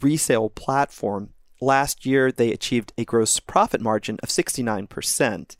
[0.00, 1.30] resale platform.
[1.60, 5.56] Last year, they achieved a gross profit margin of 69%,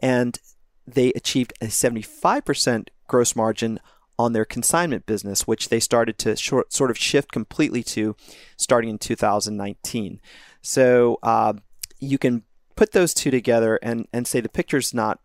[0.00, 0.38] and
[0.86, 3.80] they achieved a 75% gross margin
[4.18, 8.14] on their consignment business, which they started to short, sort of shift completely to
[8.56, 10.20] starting in 2019.
[10.62, 11.54] So uh,
[12.00, 12.42] you can
[12.76, 15.20] put those two together and, and say the picture's not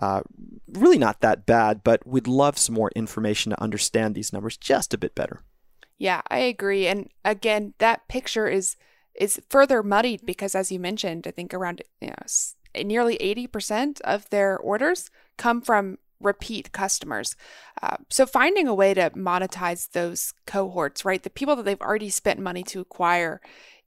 [0.00, 0.22] uh,
[0.68, 4.94] really not that bad, but we'd love some more information to understand these numbers just
[4.94, 5.42] a bit better.
[5.98, 6.86] Yeah, I agree.
[6.86, 8.76] And again, that picture is
[9.14, 14.00] is further muddied because, as you mentioned, I think around you know, nearly eighty percent
[14.02, 17.36] of their orders come from repeat customers.
[17.82, 21.22] Uh, so finding a way to monetize those cohorts, right?
[21.22, 23.40] The people that they've already spent money to acquire,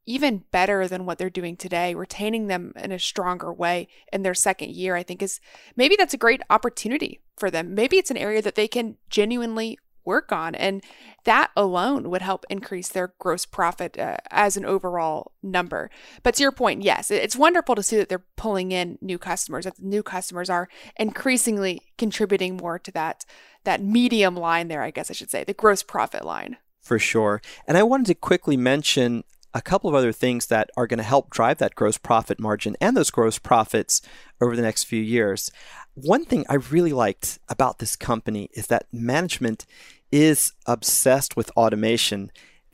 [0.06, 4.34] even better than what they're doing today, retaining them in a stronger way in their
[4.34, 5.40] second year, I think is
[5.76, 7.76] maybe that's a great opportunity for them.
[7.76, 10.56] Maybe it's an area that they can genuinely work on.
[10.56, 10.84] And
[11.24, 15.90] that alone would help increase their gross profit uh, as an overall number.
[16.24, 19.66] But to your point, yes, it's wonderful to see that they're pulling in new customers,
[19.66, 23.26] that the new customers are increasingly contributing more to that
[23.64, 26.58] that medium line there, I guess I should say, the gross profit line.
[26.82, 27.42] For sure.
[27.68, 31.04] And I wanted to quickly mention a couple of other things that are going to
[31.04, 34.02] help drive that gross profit margin and those gross profits
[34.40, 35.52] over the next few years.
[35.94, 39.66] One thing I really liked about this company is that management
[40.12, 42.32] is obsessed with automation.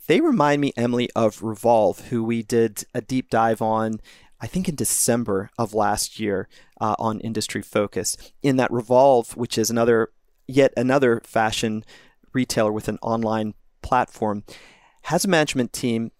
[0.07, 4.01] They remind me, Emily, of Revolve, who we did a deep dive on,
[4.39, 6.47] I think in December of last year
[6.79, 8.17] uh, on Industry Focus.
[8.43, 10.11] In that Revolve, which is another,
[10.47, 11.83] yet another fashion
[12.33, 14.43] retailer with an online platform,
[15.03, 16.11] has a management team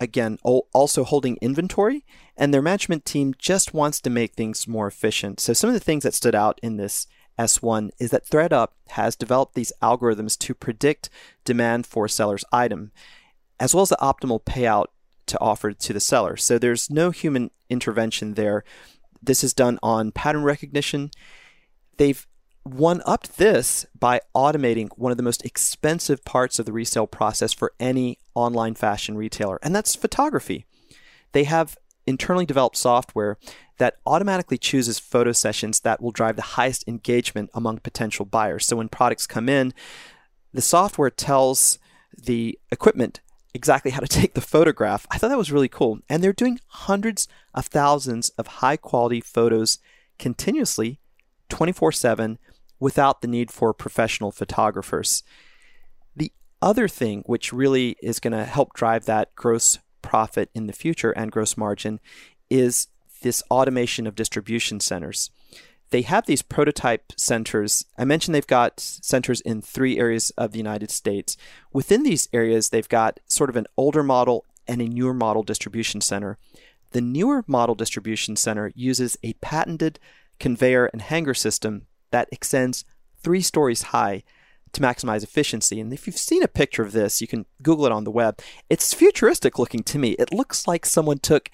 [0.00, 2.04] again, also holding inventory,
[2.40, 5.38] and their management team just wants to make things more efficient.
[5.38, 7.06] So, some of the things that stood out in this
[7.38, 11.10] S1 is that ThredUp has developed these algorithms to predict
[11.44, 12.92] demand for a seller's item,
[13.60, 14.86] as well as the optimal payout
[15.26, 16.38] to offer to the seller.
[16.38, 18.64] So, there's no human intervention there.
[19.22, 21.10] This is done on pattern recognition.
[21.98, 22.26] They've
[22.62, 27.52] one upped this by automating one of the most expensive parts of the resale process
[27.52, 30.64] for any online fashion retailer, and that's photography.
[31.32, 31.76] They have
[32.10, 33.38] internally developed software
[33.78, 38.66] that automatically chooses photo sessions that will drive the highest engagement among potential buyers.
[38.66, 39.72] So when products come in,
[40.52, 41.78] the software tells
[42.14, 43.20] the equipment
[43.54, 45.06] exactly how to take the photograph.
[45.10, 46.00] I thought that was really cool.
[46.08, 49.78] And they're doing hundreds of thousands of high quality photos
[50.18, 51.00] continuously,
[51.48, 52.38] 24 7,
[52.78, 55.22] without the need for professional photographers.
[56.14, 60.72] The other thing, which really is going to help drive that gross profit in the
[60.72, 62.00] future and gross margin,
[62.48, 62.88] is
[63.22, 65.30] this automation of distribution centers.
[65.90, 67.84] They have these prototype centers.
[67.98, 71.36] I mentioned they've got centers in three areas of the United States.
[71.72, 76.00] Within these areas, they've got sort of an older model and a newer model distribution
[76.00, 76.38] center.
[76.92, 79.98] The newer model distribution center uses a patented
[80.38, 82.84] conveyor and hanger system that extends
[83.22, 84.22] three stories high
[84.72, 85.80] to maximize efficiency.
[85.80, 88.38] And if you've seen a picture of this, you can Google it on the web.
[88.68, 90.10] It's futuristic looking to me.
[90.12, 91.50] It looks like someone took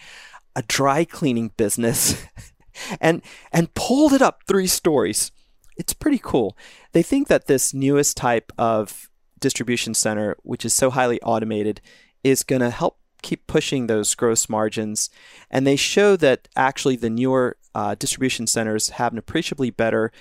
[0.55, 2.25] a dry cleaning business
[3.01, 5.33] and and pulled it up three stories.
[5.77, 6.57] It's pretty cool.
[6.93, 11.81] They think that this newest type of distribution center, which is so highly automated,
[12.25, 15.11] is going to help keep pushing those gross margins.
[15.51, 20.13] And they show that actually the newer uh, distribution centers have an appreciably better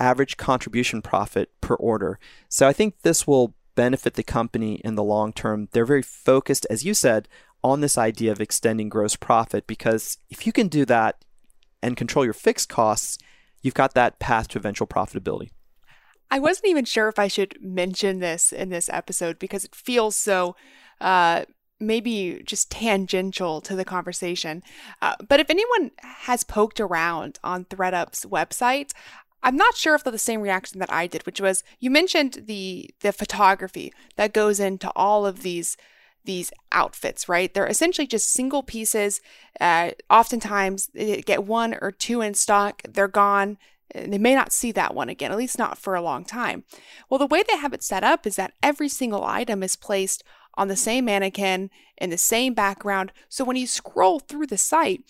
[0.00, 2.18] average contribution profit per order.
[2.48, 5.68] So I think this will benefit the company in the long term.
[5.72, 7.28] They're very focused, as you said,
[7.62, 11.24] on this idea of extending gross profit because if you can do that
[11.82, 13.18] and control your fixed costs,
[13.62, 15.50] you've got that path to eventual profitability.
[16.30, 20.14] I wasn't even sure if I should mention this in this episode because it feels
[20.14, 20.56] so
[21.00, 21.44] uh,
[21.80, 24.62] maybe just tangential to the conversation.
[25.00, 28.92] Uh, but if anyone has poked around on ThredUp's website,
[29.42, 32.44] I'm not sure if they're the same reaction that I did, which was you mentioned
[32.46, 35.76] the the photography that goes into all of these
[36.24, 37.52] these outfits, right?
[37.52, 39.20] They're essentially just single pieces.
[39.60, 43.58] Uh, oftentimes, they get one or two in stock, they're gone.
[43.94, 46.64] They may not see that one again, at least not for a long time.
[47.08, 50.22] Well, the way they have it set up is that every single item is placed
[50.58, 53.12] on the same mannequin in the same background.
[53.30, 55.04] So when you scroll through the site,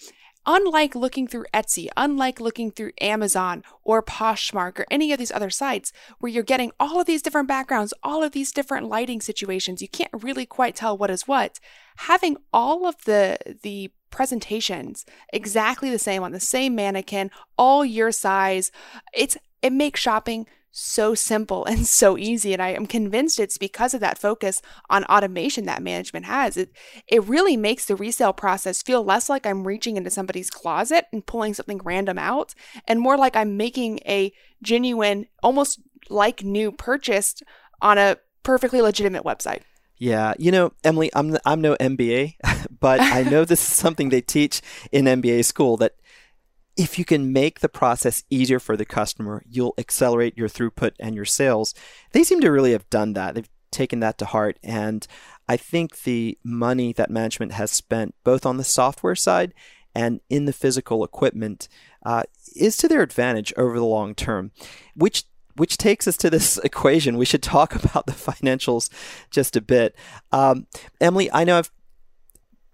[0.46, 5.51] unlike looking through Etsy, unlike looking through Amazon or Poshmark or any of these other
[5.51, 9.83] sites where you're getting all of these different backgrounds, all of these different lighting situations,
[9.83, 11.59] you can't really quite tell what is what.
[11.98, 18.12] Having all of the the presentations exactly the same on the same mannequin, all your
[18.12, 18.70] size,
[19.12, 22.53] it's it makes shopping so simple and so easy.
[22.53, 26.57] And I am convinced it's because of that focus on automation that management has.
[26.57, 26.73] It
[27.07, 31.27] it really makes the resale process feel less like I'm reaching into somebody's closet and
[31.27, 32.55] pulling something random out
[32.87, 37.43] and more like I'm making a genuine, almost like new purchase
[37.81, 39.63] on a perfectly legitimate website.
[39.99, 42.35] Yeah, you know, Emily, I'm I'm no MBA,
[42.81, 45.97] but I know this is something they teach in MBA school that
[46.79, 51.17] if you can make the process easier for the customer, you'll accelerate your throughput and
[51.17, 51.75] your sales.
[52.12, 53.35] They seem to really have done that.
[53.35, 54.61] They've taken that to heart.
[54.62, 55.05] And
[55.49, 59.55] I think the money that management has spent both on the software side
[59.93, 61.67] and in the physical equipment
[62.07, 62.23] uh,
[62.55, 64.53] is to their advantage over the long term,
[64.95, 65.25] which
[65.57, 67.19] which takes us to this equation.
[67.19, 68.88] We should talk about the financials
[69.33, 69.97] just a bit.
[70.31, 70.69] Um,
[71.01, 71.73] Emily, I know I've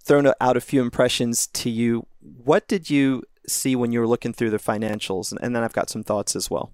[0.02, 2.06] thrown out a few impressions to you.
[2.20, 5.30] What did you see when you were looking through the financials?
[5.30, 6.72] And, and then I've got some thoughts as well.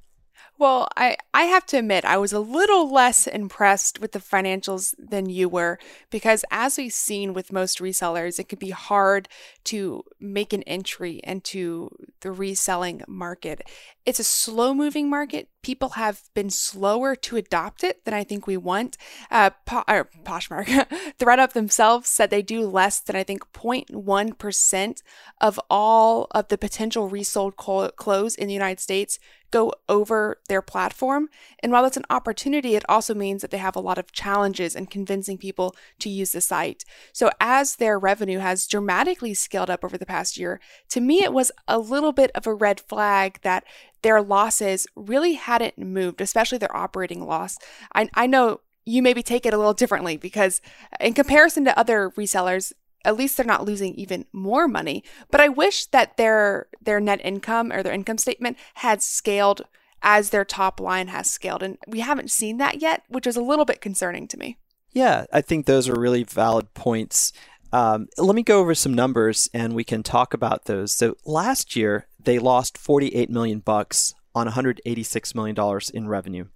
[0.59, 4.95] Well, I, I have to admit, I was a little less impressed with the financials
[4.99, 5.79] than you were
[6.11, 9.27] because, as we've seen with most resellers, it can be hard
[9.64, 13.62] to make an entry into the reselling market.
[14.07, 15.49] It's a slow moving market.
[15.62, 18.96] People have been slower to adopt it than I think we want.
[19.31, 19.85] Uh, po-
[20.25, 20.66] Poshmark,
[21.18, 25.03] ThredUp themselves said they do less than I think 0.1%
[25.40, 29.18] of all of the potential resold clothes in the United States
[29.51, 31.29] go over their platform.
[31.61, 34.77] And while that's an opportunity, it also means that they have a lot of challenges
[34.77, 36.85] in convincing people to use the site.
[37.12, 41.33] So as their revenue has dramatically scaled up over the past year, to me, it
[41.33, 43.64] was a little bit of a red flag that
[44.03, 47.59] their losses really hadn't moved, especially their operating loss.
[47.94, 50.61] I, I know you maybe take it a little differently because
[50.92, 52.73] uh, in comparison to other resellers,
[53.05, 55.03] at least they're not losing even more money.
[55.31, 59.62] But I wish that their their net income or their income statement had scaled
[60.03, 61.62] as their top line has scaled.
[61.62, 64.57] And we haven't seen that yet, which is a little bit concerning to me.
[64.92, 67.33] Yeah, I think those are really valid points.
[67.73, 70.93] Um, let me go over some numbers and we can talk about those.
[70.95, 76.47] So last year they lost 48 million bucks on 186 million dollars in revenue.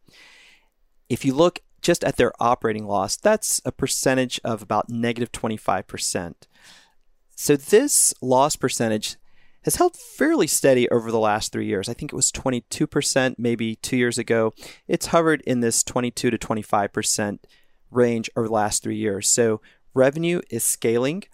[1.09, 6.35] If you look just at their operating loss, that's a percentage of about negative 25%.
[7.37, 9.17] So this loss percentage
[9.65, 11.89] has held fairly steady over the last three years.
[11.89, 14.53] I think it was 22% maybe two years ago.
[14.87, 17.39] It's hovered in this 22 to 25%
[17.91, 19.29] range over the last three years.
[19.29, 19.61] So
[19.95, 21.25] revenue is scaling,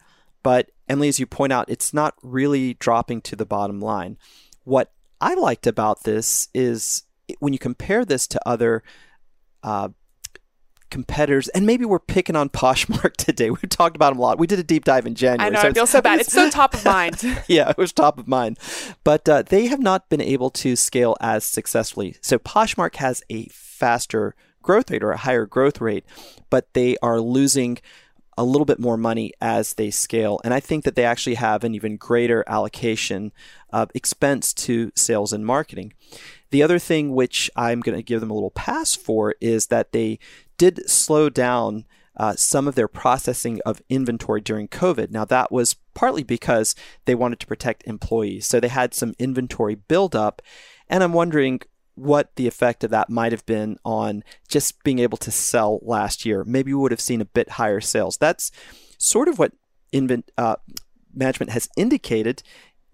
[0.42, 4.18] but Emily, as you point out, it's not really dropping to the bottom line.
[4.64, 7.05] What I liked about this is
[7.38, 8.83] when you compare this to other
[9.62, 9.90] uh,
[10.90, 13.51] competitors, and maybe we're picking on Poshmark today.
[13.51, 14.38] We've talked about them a lot.
[14.38, 15.46] We did a deep dive in January.
[15.46, 15.62] I know.
[15.62, 16.20] So I feel so bad.
[16.20, 17.23] It's so top of mind.
[17.49, 18.59] yeah, it was top of mind.
[19.05, 22.16] But uh, they have not been able to scale as successfully.
[22.20, 26.05] So Poshmark has a faster growth rate or a higher growth rate,
[26.51, 27.79] but they are losing
[28.40, 30.40] a little bit more money as they scale.
[30.42, 33.33] And I think that they actually have an even greater allocation
[33.68, 35.92] of expense to sales and marketing.
[36.50, 39.93] The other thing which I'm going to give them a little pass for is that
[39.93, 40.18] they
[40.57, 41.84] did slow down
[42.16, 45.11] uh, some of their processing of inventory during COVID.
[45.11, 46.74] Now, that was partly because
[47.05, 48.47] they wanted to protect employees.
[48.47, 50.41] So they had some inventory buildup.
[50.88, 51.61] And I'm wondering
[51.95, 56.24] what the effect of that might have been on just being able to sell last
[56.24, 56.45] year.
[56.45, 58.16] Maybe we would have seen a bit higher sales.
[58.16, 58.51] That's
[58.99, 59.53] sort of what
[59.93, 60.57] invent, uh,
[61.14, 62.43] management has indicated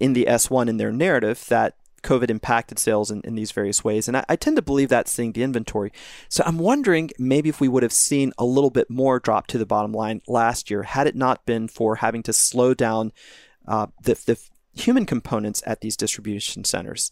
[0.00, 4.06] in the S1 in their narrative that COVID impacted sales in, in these various ways.
[4.06, 5.92] And I, I, tend to believe that seeing the inventory.
[6.28, 9.58] So I'm wondering maybe if we would have seen a little bit more drop to
[9.58, 13.12] the bottom line last year had it not been for having to slow down
[13.66, 14.38] uh, the, the
[14.80, 17.10] human components at these distribution centers.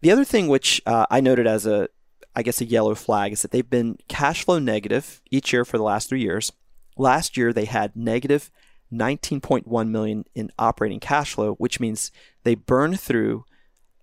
[0.00, 1.88] The other thing which uh, I noted as a,
[2.34, 5.76] I guess, a yellow flag is that they've been cash flow negative each year for
[5.76, 6.52] the last three years.
[6.96, 8.50] Last year they had negative
[8.92, 12.10] 19.1 million in operating cash flow, which means
[12.44, 13.44] they burned through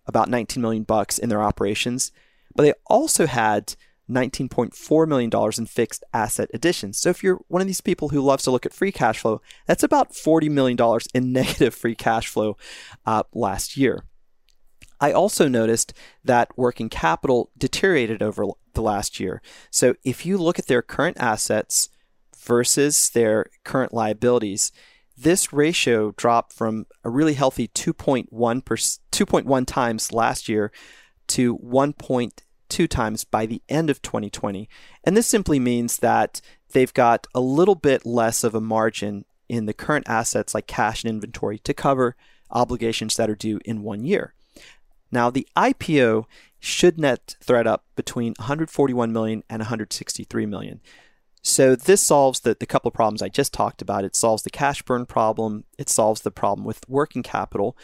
[0.06, 2.12] about 19 million bucks in their operations,
[2.56, 3.76] but they also had
[4.10, 6.98] 19.4 million dollars in fixed asset additions.
[7.00, 9.42] So if you're one of these people who loves to look at free cash flow,
[9.66, 12.58] that's about 40 million dollars in negative free cash flow
[13.06, 14.04] uh, last year.
[15.06, 15.94] I also noticed
[16.24, 18.44] that working capital deteriorated over
[18.74, 19.40] the last year.
[19.70, 21.90] So if you look at their current assets
[22.36, 24.72] versus their current liabilities,
[25.16, 30.72] this ratio dropped from a really healthy 2.1 per, 2.1 times last year
[31.28, 34.68] to 1.2 times by the end of 2020.
[35.04, 36.42] And this simply means that
[36.72, 41.04] they've got a little bit less of a margin in the current assets like cash
[41.04, 42.16] and inventory to cover
[42.50, 44.34] obligations that are due in one year.
[45.12, 46.26] Now, the IPO
[46.60, 50.82] should net ThredUp between 141 million and 163 million.
[51.42, 54.04] So this solves the, the couple of problems I just talked about.
[54.04, 55.66] It solves the cash burn problem.
[55.78, 57.78] It solves the problem with working capital.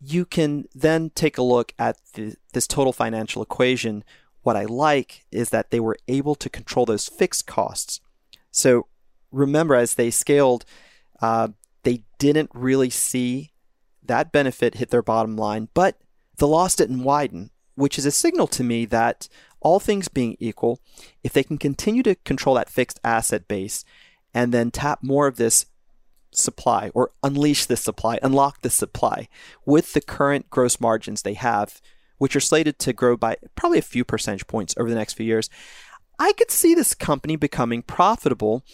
[0.00, 4.04] You can then take a look at the, this total financial equation.
[4.42, 8.00] What I like is that they were able to control those fixed costs.
[8.50, 8.86] So
[9.32, 10.66] remember, as they scaled,
[11.22, 11.48] uh,
[11.84, 13.52] they didn't really see
[14.02, 15.98] that benefit hit their bottom line, but
[16.36, 19.28] the loss didn't widen, which is a signal to me that
[19.60, 20.80] all things being equal,
[21.22, 23.84] if they can continue to control that fixed asset base
[24.32, 25.66] and then tap more of this
[26.32, 29.28] supply or unleash this supply, unlock this supply
[29.64, 31.80] with the current gross margins they have,
[32.18, 35.26] which are slated to grow by probably a few percentage points over the next few
[35.26, 35.48] years,
[36.18, 38.64] I could see this company becoming profitable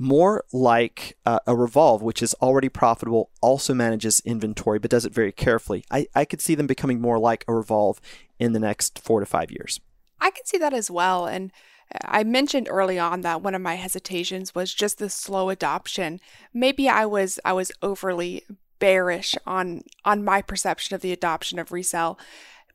[0.00, 5.12] more like uh, a Revolve, which is already profitable, also manages inventory, but does it
[5.12, 5.84] very carefully.
[5.90, 8.00] I, I could see them becoming more like a Revolve
[8.38, 9.78] in the next four to five years.
[10.18, 11.26] I can see that as well.
[11.26, 11.52] And
[11.94, 16.18] uh, I mentioned early on that one of my hesitations was just the slow adoption.
[16.54, 18.44] Maybe I was I was overly
[18.78, 22.18] bearish on on my perception of the adoption of resale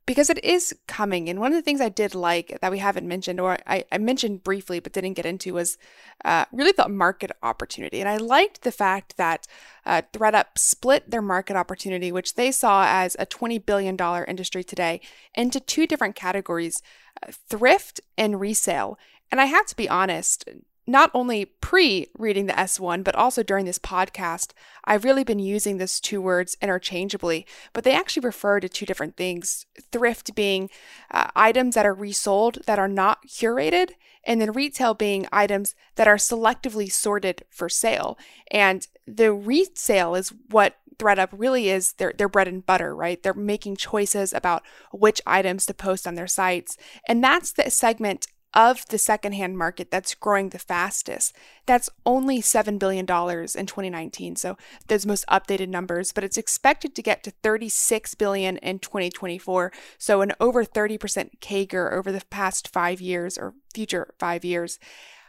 [0.05, 1.29] because it is coming.
[1.29, 3.97] And one of the things I did like that we haven't mentioned, or I, I
[3.97, 5.77] mentioned briefly but didn't get into, was
[6.23, 7.99] uh, really the market opportunity.
[7.99, 9.47] And I liked the fact that
[9.85, 13.97] uh, ThredUp split their market opportunity, which they saw as a $20 billion
[14.27, 15.01] industry today,
[15.33, 16.83] into two different categories
[17.23, 18.99] uh, thrift and resale.
[19.31, 20.47] And I have to be honest,
[20.87, 24.51] not only pre reading the S1, but also during this podcast,
[24.83, 29.17] I've really been using these two words interchangeably, but they actually refer to two different
[29.17, 29.65] things.
[29.91, 30.69] Thrift being
[31.11, 33.91] uh, items that are resold that are not curated,
[34.23, 38.17] and then retail being items that are selectively sorted for sale.
[38.51, 43.21] And the resale is what ThredUp really is their, their bread and butter, right?
[43.21, 46.77] They're making choices about which items to post on their sites.
[47.07, 51.35] And that's the segment of the secondhand market that's growing the fastest.
[51.65, 54.35] That's only $7 billion in 2019.
[54.37, 59.71] So those most updated numbers, but it's expected to get to 36 billion in 2024.
[59.97, 64.79] So an over 30% CAGR over the past five years or future five years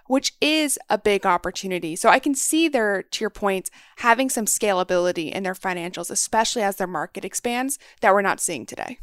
[0.08, 1.96] which is a big opportunity.
[1.96, 6.62] So I can see their, to your point, having some scalability in their financials, especially
[6.62, 8.98] as their market expands, that we're not seeing today.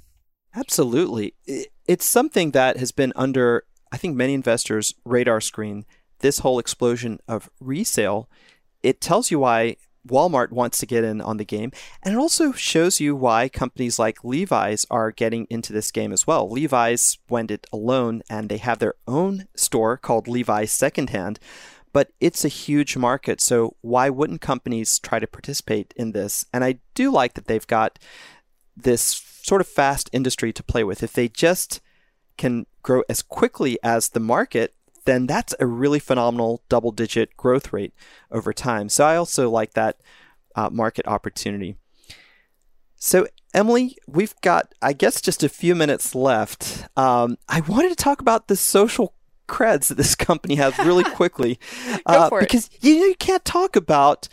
[0.56, 1.34] Absolutely.
[1.88, 5.86] It's something that has been under I think many investors' radar screen
[6.20, 8.28] this whole explosion of resale.
[8.82, 9.78] It tells you why
[10.08, 11.72] Walmart wants to get in on the game.
[12.02, 16.26] And it also shows you why companies like Levi's are getting into this game as
[16.26, 16.50] well.
[16.50, 21.40] Levi's went it alone and they have their own store called Levi's Secondhand,
[21.94, 23.42] but it's a huge market.
[23.42, 26.46] So why wouldn't companies try to participate in this?
[26.52, 28.00] And I do like that they've got
[28.76, 31.04] this sort of fast industry to play with.
[31.04, 31.80] If they just
[32.38, 34.74] can grow as quickly as the market,
[35.06, 37.94] then that's a really phenomenal double digit growth rate
[38.32, 38.90] over time.
[38.90, 39.98] So I also like that
[40.56, 41.76] uh, market opportunity.
[42.96, 46.88] So, Emily, we've got, I guess, just a few minutes left.
[46.96, 49.14] Um, I wanted to talk about the social
[49.48, 51.60] creds that this company has really quickly.
[52.06, 54.30] uh, because you, know, you can't talk about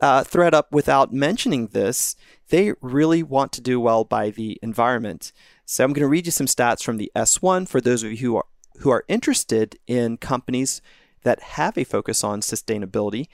[0.00, 2.16] uh, ThredUp without mentioning this.
[2.48, 5.32] They really want to do well by the environment.
[5.68, 8.18] So I'm going to read you some stats from the S1 for those of you
[8.18, 8.44] who are
[8.80, 10.80] who are interested in companies
[11.24, 13.26] that have a focus on sustainability.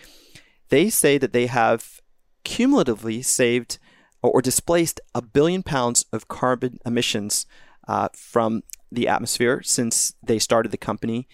[0.70, 2.00] They say that they have
[2.42, 3.78] cumulatively saved
[4.22, 7.44] or displaced a billion pounds of carbon emissions
[7.86, 11.28] uh, from the atmosphere since they started the company,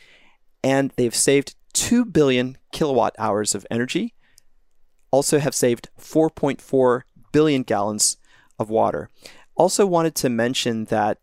[0.64, 4.14] and they've saved 2 billion kilowatt hours of energy.
[5.12, 8.16] Also, have saved 4.4 billion gallons
[8.59, 9.09] of water.
[9.59, 11.18] Also, wanted to mention that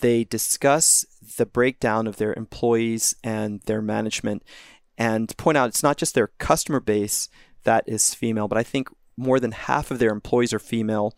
[0.00, 1.04] they discuss
[1.36, 4.42] the breakdown of their employees and their management
[5.00, 7.30] and point out it's not just their customer base
[7.64, 11.16] that is female, but I think more than half of their employees are female.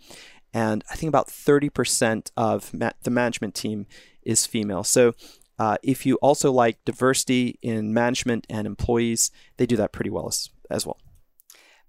[0.55, 3.87] And I think about 30% of ma- the management team
[4.23, 4.85] is female.
[4.85, 5.15] So
[5.59, 10.29] uh, if you also like diversity in management and employees, they do that pretty well
[10.29, 10.99] as, as well.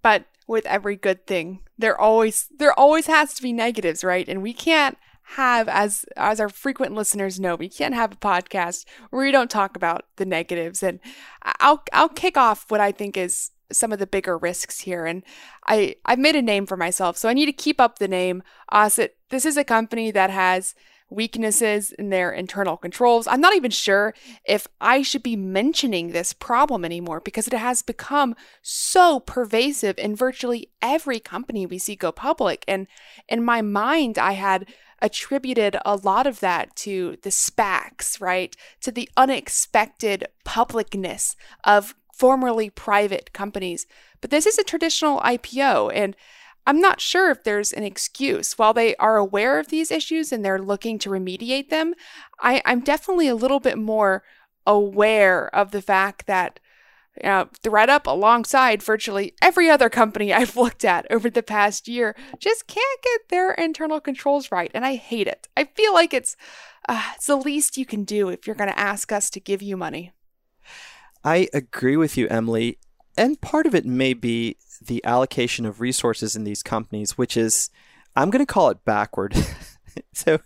[0.01, 4.27] But with every good thing, there always there always has to be negatives, right?
[4.27, 8.85] And we can't have as as our frequent listeners know, we can't have a podcast
[9.09, 10.83] where we don't talk about the negatives.
[10.83, 10.99] And
[11.59, 15.05] I'll I'll kick off what I think is some of the bigger risks here.
[15.05, 15.23] And
[15.67, 18.43] I I've made a name for myself, so I need to keep up the name.
[18.71, 20.75] Asit, this is a company that has
[21.13, 23.27] weaknesses in their internal controls.
[23.27, 24.13] I'm not even sure
[24.45, 30.15] if I should be mentioning this problem anymore because it has become so pervasive in
[30.15, 32.63] virtually every company we see go public.
[32.67, 32.87] And
[33.29, 34.67] in my mind, I had
[35.01, 38.55] attributed a lot of that to the SPACs, right?
[38.81, 43.85] To the unexpected publicness of formerly private companies.
[44.21, 46.15] But this is a traditional IPO, and
[46.65, 48.57] I'm not sure if there's an excuse.
[48.57, 51.93] While they are aware of these issues and they're looking to remediate them,
[52.39, 54.23] I, I'm definitely a little bit more
[54.65, 56.59] aware of the fact that
[57.21, 62.15] you know, ThredUp, alongside virtually every other company I've looked at over the past year,
[62.39, 65.47] just can't get their internal controls right, and I hate it.
[65.55, 66.35] I feel like it's
[66.89, 69.61] uh, it's the least you can do if you're going to ask us to give
[69.61, 70.11] you money.
[71.23, 72.77] I agree with you, Emily,
[73.15, 74.57] and part of it may be
[74.87, 77.69] the allocation of resources in these companies, which is,
[78.15, 79.35] I'm going to call it backward.
[80.13, 80.39] so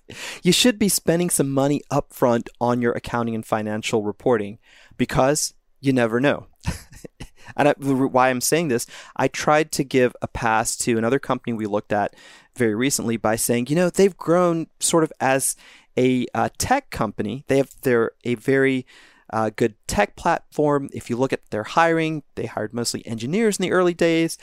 [0.43, 4.59] you should be spending some money upfront on your accounting and financial reporting
[4.97, 6.47] because you never know.
[7.57, 11.53] and I, why I'm saying this, I tried to give a pass to another company
[11.53, 12.15] we looked at
[12.55, 15.55] very recently by saying, you know, they've grown sort of as
[15.97, 17.43] a uh, tech company.
[17.47, 18.85] They have they're a very
[19.32, 20.89] uh, good tech platform.
[20.93, 24.38] If you look at their hiring, they hired mostly engineers in the early days,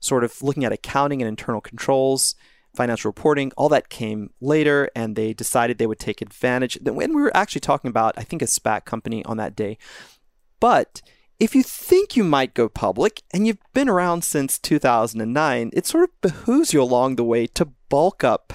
[0.00, 2.34] sort of looking at accounting and internal controls,
[2.74, 6.78] financial reporting, all that came later, and they decided they would take advantage.
[6.82, 9.78] When we were actually talking about, I think, a SPAC company on that day.
[10.60, 11.02] But
[11.38, 16.04] if you think you might go public and you've been around since 2009, it sort
[16.04, 18.52] of behooves you along the way to bulk up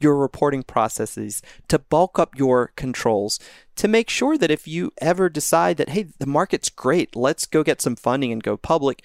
[0.00, 3.38] your reporting processes, to bulk up your controls,
[3.76, 7.62] to make sure that if you ever decide that, hey, the market's great, let's go
[7.62, 9.02] get some funding and go public,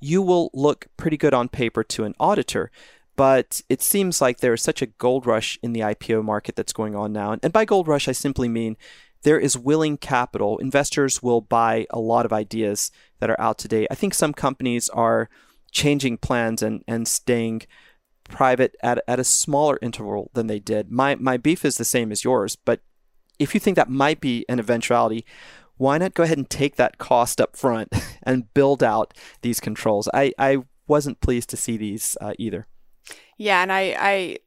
[0.00, 2.70] you will look pretty good on paper to an auditor.
[3.14, 6.72] But it seems like there is such a gold rush in the IPO market that's
[6.72, 7.36] going on now.
[7.42, 8.76] And by gold rush, I simply mean
[9.22, 10.58] there is willing capital.
[10.58, 12.90] Investors will buy a lot of ideas
[13.20, 13.86] that are out today.
[13.90, 15.28] I think some companies are
[15.70, 17.62] changing plans and, and staying
[18.24, 20.90] private at, at a smaller interval than they did.
[20.90, 22.80] My, my beef is the same as yours, but
[23.38, 25.24] if you think that might be an eventuality,
[25.76, 27.92] why not go ahead and take that cost up front
[28.22, 30.08] and build out these controls?
[30.14, 32.66] I, I wasn't pleased to see these uh, either.
[33.36, 34.38] Yeah, and I, I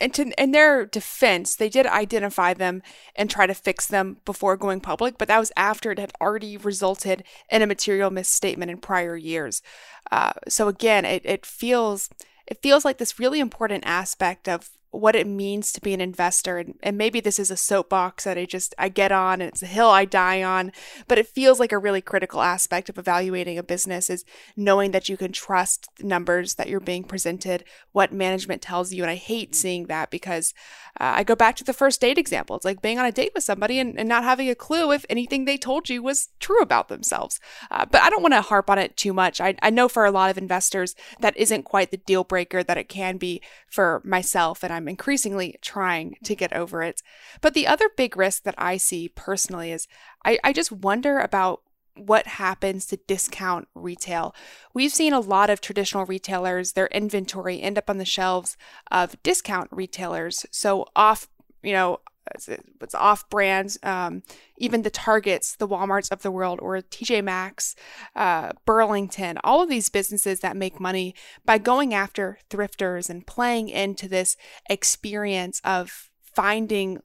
[0.00, 2.82] and to, in their defense, they did identify them
[3.14, 6.56] and try to fix them before going public, but that was after it had already
[6.56, 9.62] resulted in a material misstatement in prior years.
[10.10, 12.08] Uh, so again, it, it feels
[12.48, 16.58] it feels like this really important aspect of what it means to be an investor
[16.58, 19.62] and, and maybe this is a soapbox that i just i get on and it's
[19.62, 20.72] a hill i die on
[21.06, 24.24] but it feels like a really critical aspect of evaluating a business is
[24.56, 29.02] knowing that you can trust the numbers that you're being presented what management tells you
[29.02, 30.54] and i hate seeing that because
[31.00, 33.32] uh, i go back to the first date example it's like being on a date
[33.34, 36.60] with somebody and, and not having a clue if anything they told you was true
[36.60, 37.40] about themselves.
[37.70, 39.40] Uh, but i don't want to harp on it too much.
[39.40, 42.78] I, I know for a lot of investors that isn't quite the deal breaker that
[42.78, 47.02] it can be for myself and I'm increasingly trying to get over it.
[47.40, 49.86] But the other big risk that I see personally is
[50.24, 51.62] I, I just wonder about
[51.96, 54.34] what happens to discount retail.
[54.72, 58.56] We've seen a lot of traditional retailers, their inventory end up on the shelves
[58.90, 60.46] of discount retailers.
[60.52, 61.28] So off,
[61.62, 61.98] you know,
[62.36, 64.22] it's off brand, um,
[64.56, 67.74] even the Targets, the Walmarts of the world, or TJ Maxx,
[68.16, 71.14] uh, Burlington, all of these businesses that make money
[71.44, 74.36] by going after thrifters and playing into this
[74.68, 77.00] experience of finding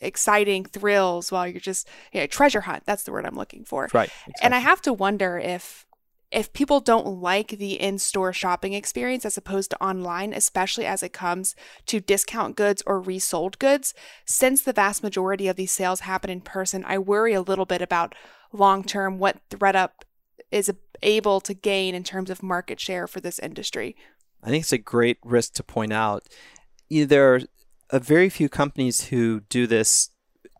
[0.00, 2.84] exciting thrills while you're just you know, treasure hunt.
[2.86, 3.88] That's the word I'm looking for.
[3.92, 4.08] Right.
[4.08, 4.34] Exactly.
[4.42, 5.86] And I have to wonder if
[6.30, 11.12] if people don't like the in-store shopping experience as opposed to online, especially as it
[11.12, 11.54] comes
[11.86, 13.94] to discount goods or resold goods,
[14.26, 17.80] since the vast majority of these sales happen in person, I worry a little bit
[17.80, 18.14] about
[18.52, 19.90] long-term what ThredUp
[20.50, 20.70] is
[21.02, 23.96] able to gain in terms of market share for this industry.
[24.42, 26.24] I think it's a great risk to point out.
[26.90, 27.40] There are
[27.90, 30.10] a very few companies who do this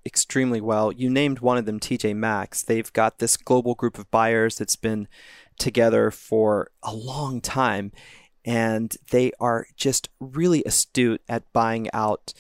[0.07, 0.93] extremely well.
[0.93, 2.63] You named one of them, TJ Maxx.
[2.63, 5.09] They've got this global group of buyers that's been
[5.59, 7.93] together for a long time,
[8.45, 12.33] and they are just really astute at buying out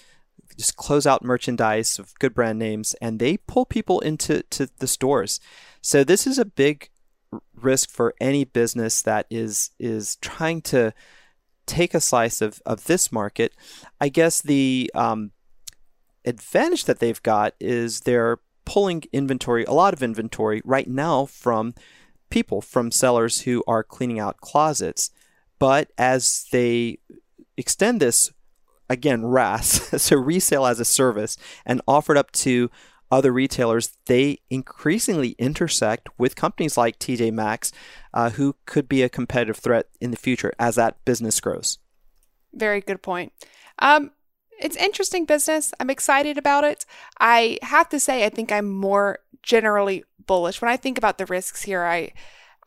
[0.56, 4.88] just close out merchandise of good brand names and they pull people into to the
[4.88, 5.38] stores.
[5.80, 6.90] So this is a big
[7.54, 10.92] risk for any business that is is trying to
[11.68, 13.54] take a slice of, of this market,
[14.00, 15.30] I guess the um,
[16.24, 21.74] advantage that they've got is they're pulling inventory, a lot of inventory right now from
[22.30, 25.10] people, from sellers who are cleaning out closets.
[25.58, 26.98] But as they
[27.56, 28.32] extend this,
[28.88, 29.66] again, RaaS,
[30.02, 32.70] so resale as a service, and offer it up to
[33.10, 37.72] other retailers, they increasingly intersect with companies like TJ Maxx,
[38.12, 41.78] uh, who could be a competitive threat in the future as that business grows.
[42.52, 43.32] Very good point.
[43.78, 44.10] Um,
[44.60, 45.72] it's interesting business.
[45.80, 46.84] I'm excited about it.
[47.20, 50.60] I have to say, I think I'm more generally bullish.
[50.60, 52.12] When I think about the risks here, I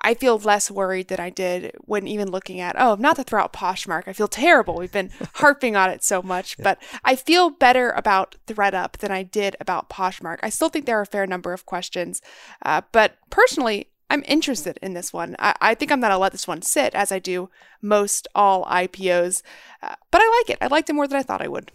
[0.04, 3.44] I feel less worried than I did when even looking at, oh, not to throw
[3.44, 4.08] out Poshmark.
[4.08, 4.76] I feel terrible.
[4.76, 6.64] We've been harping on it so much, yeah.
[6.64, 10.40] but I feel better about ThredUp than I did about Poshmark.
[10.42, 12.22] I still think there are a fair number of questions,
[12.66, 15.36] uh, but personally, I'm interested in this one.
[15.40, 17.50] I, I think I'm going to let this one sit as I do
[17.82, 19.42] most all IPOs,
[19.82, 20.58] uh, but I like it.
[20.62, 21.72] I liked it more than I thought I would.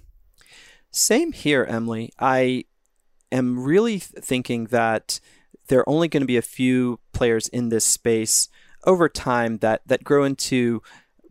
[0.90, 2.12] Same here, Emily.
[2.18, 2.64] I
[3.30, 5.20] am really thinking that
[5.68, 8.48] there are only going to be a few players in this space
[8.84, 10.82] over time that that grow into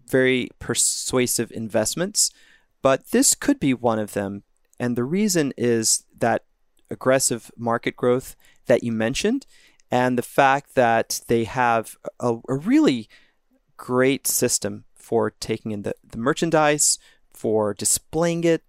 [0.08, 2.32] very persuasive investments,
[2.82, 4.44] but this could be one of them.
[4.80, 6.44] And the reason is that
[6.92, 8.36] aggressive market growth
[8.68, 9.46] that you mentioned
[9.90, 13.08] and the fact that they have a, a really
[13.78, 17.00] great system for taking in the, the merchandise,
[17.34, 18.64] for displaying it,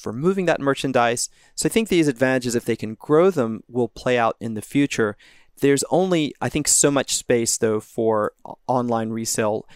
[0.00, 1.28] for moving that merchandise.
[1.54, 4.62] So I think these advantages, if they can grow them, will play out in the
[4.62, 5.16] future.
[5.60, 8.32] There's only, I think, so much space though for
[8.66, 9.66] online resale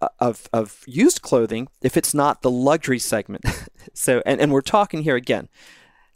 [0.00, 3.44] uh, of, of used clothing if it's not the luxury segment.
[3.94, 5.48] so, and, and we're talking here again,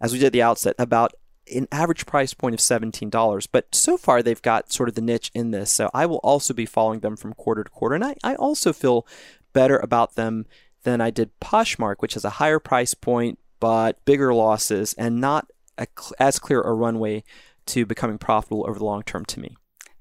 [0.01, 1.13] as we did at the outset, about
[1.55, 3.49] an average price point of $17.
[3.53, 5.71] But so far, they've got sort of the niche in this.
[5.71, 7.95] So I will also be following them from quarter to quarter.
[7.95, 9.07] And I, I also feel
[9.53, 10.47] better about them
[10.87, 15.51] than I did Poshmark, which has a higher price point but bigger losses and not
[15.77, 15.87] a,
[16.21, 17.25] as clear a runway
[17.67, 19.57] to becoming profitable over the long term to me.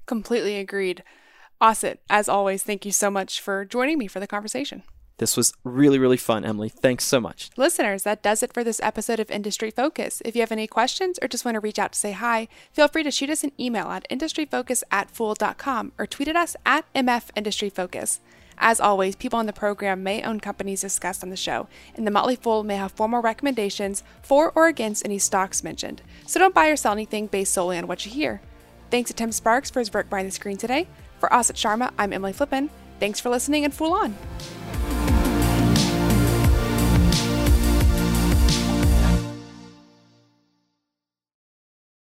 [0.06, 1.02] Completely agreed.
[1.60, 4.84] Asit, as always, thank you so much for joining me for the conversation.
[5.18, 6.68] This was really, really fun, Emily.
[6.68, 7.50] Thanks so much.
[7.56, 10.22] Listeners, that does it for this episode of Industry Focus.
[10.24, 12.86] If you have any questions or just want to reach out to say hi, feel
[12.86, 16.84] free to shoot us an email at industryfocus at fool.com or tweet at us at
[16.94, 18.20] MF Industry Focus.
[18.58, 22.10] As always, people on the program may own companies discussed on the show, and the
[22.10, 26.02] Motley Fool may have formal recommendations for or against any stocks mentioned.
[26.26, 28.40] So don't buy or sell anything based solely on what you hear.
[28.90, 30.88] Thanks to Tim Sparks for his work behind the screen today.
[31.18, 32.70] For Asit Sharma, I'm Emily Flippen.
[32.98, 34.95] Thanks for listening and Fool On!